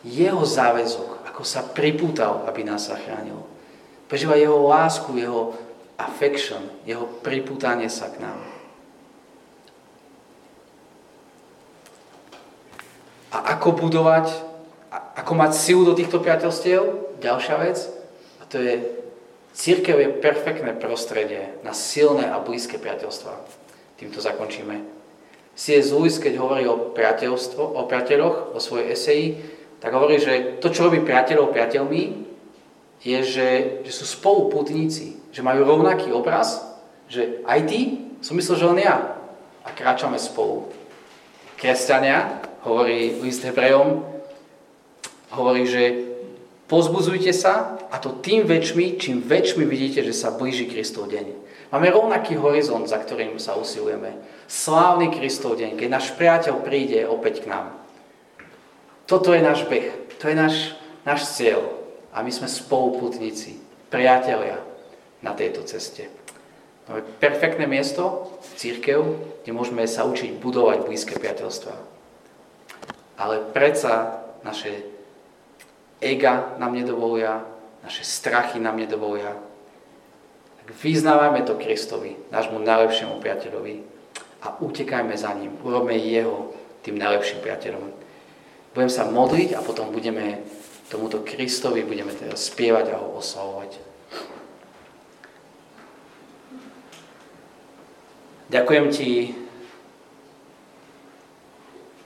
Jeho 0.04 0.44
záväzok, 0.44 1.24
ako 1.32 1.42
sa 1.42 1.64
pripútal, 1.64 2.44
aby 2.44 2.60
nás 2.62 2.92
zachránil. 2.92 3.40
Prežívaj 4.06 4.40
Jeho 4.44 4.60
lásku, 4.68 5.10
Jeho 5.16 5.56
affection, 5.98 6.62
jeho 6.82 7.06
priputanie 7.22 7.86
sa 7.86 8.10
k 8.10 8.22
nám. 8.22 8.38
A 13.34 13.58
ako 13.58 13.74
budovať, 13.74 14.30
ako 15.18 15.32
mať 15.34 15.52
silu 15.58 15.82
do 15.82 15.94
týchto 15.94 16.22
priateľstiev? 16.22 16.82
Ďalšia 17.18 17.56
vec, 17.66 17.78
a 18.38 18.44
to 18.46 18.62
je, 18.62 18.74
církev 19.54 19.96
je 19.98 20.08
perfektné 20.22 20.74
prostredie 20.78 21.50
na 21.66 21.74
silné 21.74 22.30
a 22.30 22.38
blízke 22.38 22.78
priateľstva. 22.78 23.34
Týmto 23.98 24.22
zakončíme. 24.22 24.82
C.S. 25.54 25.94
Lewis, 25.94 26.18
keď 26.18 26.42
hovorí 26.42 26.66
o, 26.66 26.90
priateľstvo, 26.94 27.62
o 27.62 27.86
priateľoch, 27.86 28.54
o 28.54 28.58
svojej 28.58 28.90
eseji, 28.90 29.26
tak 29.84 29.92
hovorí, 29.92 30.16
že 30.16 30.56
to, 30.64 30.72
čo 30.72 30.88
robí 30.88 31.04
priateľov 31.04 31.52
priateľmi, 31.52 32.24
je, 33.04 33.18
že, 33.20 33.48
že 33.84 33.92
sú 33.92 34.08
spoluputníci, 34.08 35.20
že 35.28 35.44
majú 35.44 35.68
rovnaký 35.68 36.08
obraz, 36.08 36.64
že 37.04 37.44
aj 37.44 37.60
ty, 37.68 37.80
som 38.24 38.32
myslel, 38.32 38.56
že 38.56 38.70
len 38.72 38.80
ja. 38.80 39.20
A 39.60 39.68
kráčame 39.76 40.16
spolu. 40.16 40.72
Kresťania, 41.60 42.40
hovorí 42.64 43.20
list 43.20 43.44
Hebrejom, 43.44 44.08
hovorí, 45.36 45.68
že 45.68 46.16
pozbuzujte 46.64 47.36
sa 47.36 47.76
a 47.92 48.00
to 48.00 48.24
tým 48.24 48.48
väčšmi, 48.48 48.96
čím 48.96 49.20
väčšmi 49.20 49.68
vidíte, 49.68 50.00
že 50.00 50.16
sa 50.16 50.32
blíži 50.32 50.64
Kristov 50.64 51.12
deň. 51.12 51.44
Máme 51.76 51.92
rovnaký 51.92 52.40
horizont, 52.40 52.88
za 52.88 52.96
ktorým 52.96 53.36
sa 53.36 53.52
usilujeme. 53.60 54.16
Slávny 54.48 55.12
Kristov 55.12 55.60
deň, 55.60 55.76
keď 55.76 55.88
náš 55.92 56.16
priateľ 56.16 56.64
príde 56.64 57.04
opäť 57.04 57.44
k 57.44 57.52
nám. 57.52 57.83
Toto 59.04 59.36
je 59.36 59.44
náš 59.44 59.68
beh, 59.68 60.16
to 60.16 60.32
je 60.32 60.36
náš, 60.36 60.56
náš 61.04 61.28
cieľ 61.36 61.60
a 62.14 62.24
my 62.24 62.32
sme 62.32 62.48
spoluputníci, 62.48 63.60
priatelia 63.92 64.56
na 65.20 65.36
tejto 65.36 65.60
ceste. 65.68 66.08
Máme 66.88 67.04
perfektné 67.20 67.64
miesto, 67.64 68.36
církev, 68.60 69.00
kde 69.44 69.52
môžeme 69.56 69.84
sa 69.88 70.04
učiť 70.04 70.36
budovať 70.40 70.84
blízke 70.84 71.16
priateľstva. 71.16 71.74
ale 73.14 73.40
predsa 73.54 74.24
naše 74.42 74.84
ega 76.02 76.56
nám 76.58 76.74
nedovolia, 76.74 77.46
naše 77.80 78.04
strachy 78.04 78.60
nám 78.60 78.76
nedovolia. 78.76 79.32
Tak 80.60 80.68
vyznávajme 80.80 81.44
to 81.44 81.54
Kristovi, 81.60 82.16
nášmu 82.32 82.60
najlepšiemu 82.60 83.20
priateľovi 83.20 83.74
a 84.42 84.60
utekajme 84.60 85.16
za 85.16 85.32
ním. 85.36 85.56
Urobme 85.60 85.96
jeho 85.96 86.52
tým 86.84 87.00
najlepším 87.00 87.40
priateľom. 87.40 88.03
Budem 88.74 88.90
sa 88.90 89.06
modliť 89.06 89.54
a 89.54 89.62
potom 89.62 89.94
budeme 89.94 90.42
tomuto 90.88 91.24
Kristovi 91.24 91.82
budeme 91.82 92.12
teraz 92.12 92.52
spievať 92.52 92.92
a 92.92 93.00
ho 93.00 93.16
oslavovať. 93.18 93.70
Ďakujem 98.52 98.86
ti, 98.92 99.10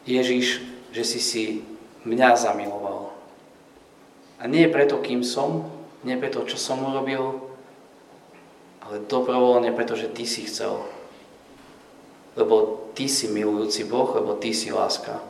Ježiš, 0.09 0.65
že 0.95 1.03
si 1.05 1.21
si 1.21 1.45
mňa 2.09 2.39
zamiloval. 2.39 3.13
A 4.41 4.49
nie 4.49 4.65
preto, 4.71 5.03
kým 5.03 5.21
som, 5.21 5.69
nie 6.07 6.17
preto, 6.17 6.47
čo 6.49 6.57
som 6.57 6.81
urobil, 6.81 7.53
ale 8.81 9.05
dobrovoľne, 9.05 9.75
pretože 9.77 10.09
ty 10.09 10.25
si 10.25 10.49
chcel. 10.49 10.81
Lebo 12.39 12.89
ty 12.97 13.11
si 13.11 13.29
milujúci 13.29 13.85
Boh, 13.85 14.09
lebo 14.17 14.39
ty 14.39 14.57
si 14.57 14.73
láska. 14.73 15.21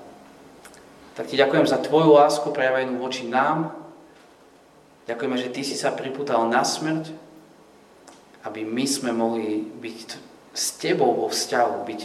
Tak 1.19 1.27
ti 1.27 1.35
ďakujem 1.35 1.67
za 1.67 1.83
tvoju 1.83 2.15
lásku 2.15 2.47
prejavenú 2.55 3.03
voči 3.03 3.27
nám. 3.27 3.75
Ďakujeme, 5.11 5.35
že 5.35 5.51
ty 5.51 5.67
si 5.67 5.75
sa 5.75 5.91
pripútal 5.91 6.47
na 6.47 6.63
smrť, 6.63 7.11
aby 8.47 8.63
my 8.63 8.87
sme 8.87 9.11
mohli 9.11 9.67
byť 9.67 9.99
s 10.55 10.79
tebou 10.79 11.19
vo 11.19 11.27
vzťahu, 11.27 11.75
byť, 11.83 12.01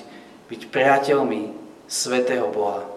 byť 0.49 0.62
priateľmi 0.65 1.54
svetého 1.86 2.49
Boha. 2.49 2.89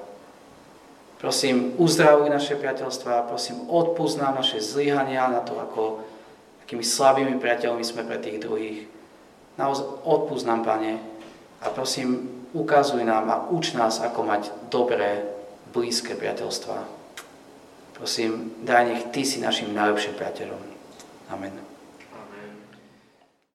Prosím, 1.21 1.77
uzdravuj 1.77 2.33
naše 2.33 2.57
priateľstva, 2.57 3.29
prosím, 3.29 3.69
odpúsť 3.69 4.17
nám 4.17 4.41
naše 4.41 4.57
zlyhania 4.65 5.29
na 5.29 5.45
to, 5.45 5.53
ako 5.61 6.01
akými 6.65 6.81
slabými 6.81 7.37
priateľmi 7.37 7.85
sme 7.85 8.09
pre 8.09 8.17
tých 8.17 8.41
druhých. 8.41 8.89
Naozaj 9.61 9.85
odpúsť 10.09 10.49
nám, 10.49 10.65
Pane, 10.65 10.97
a 11.61 11.69
prosím, 11.69 12.41
ukazuj 12.57 13.05
nám 13.05 13.29
a 13.29 13.37
uč 13.53 13.77
nás, 13.77 14.01
ako 14.01 14.25
mať 14.25 14.49
dobré 14.73 15.36
blízke 15.77 16.17
priateľstva. 16.17 16.89
Prosím, 18.01 18.57
daj 18.65 18.83
nech 18.89 19.03
Ty 19.13 19.21
si 19.29 19.45
našim 19.45 19.77
najlepším 19.77 20.17
priateľom. 20.17 20.63
Amen. 21.29 21.66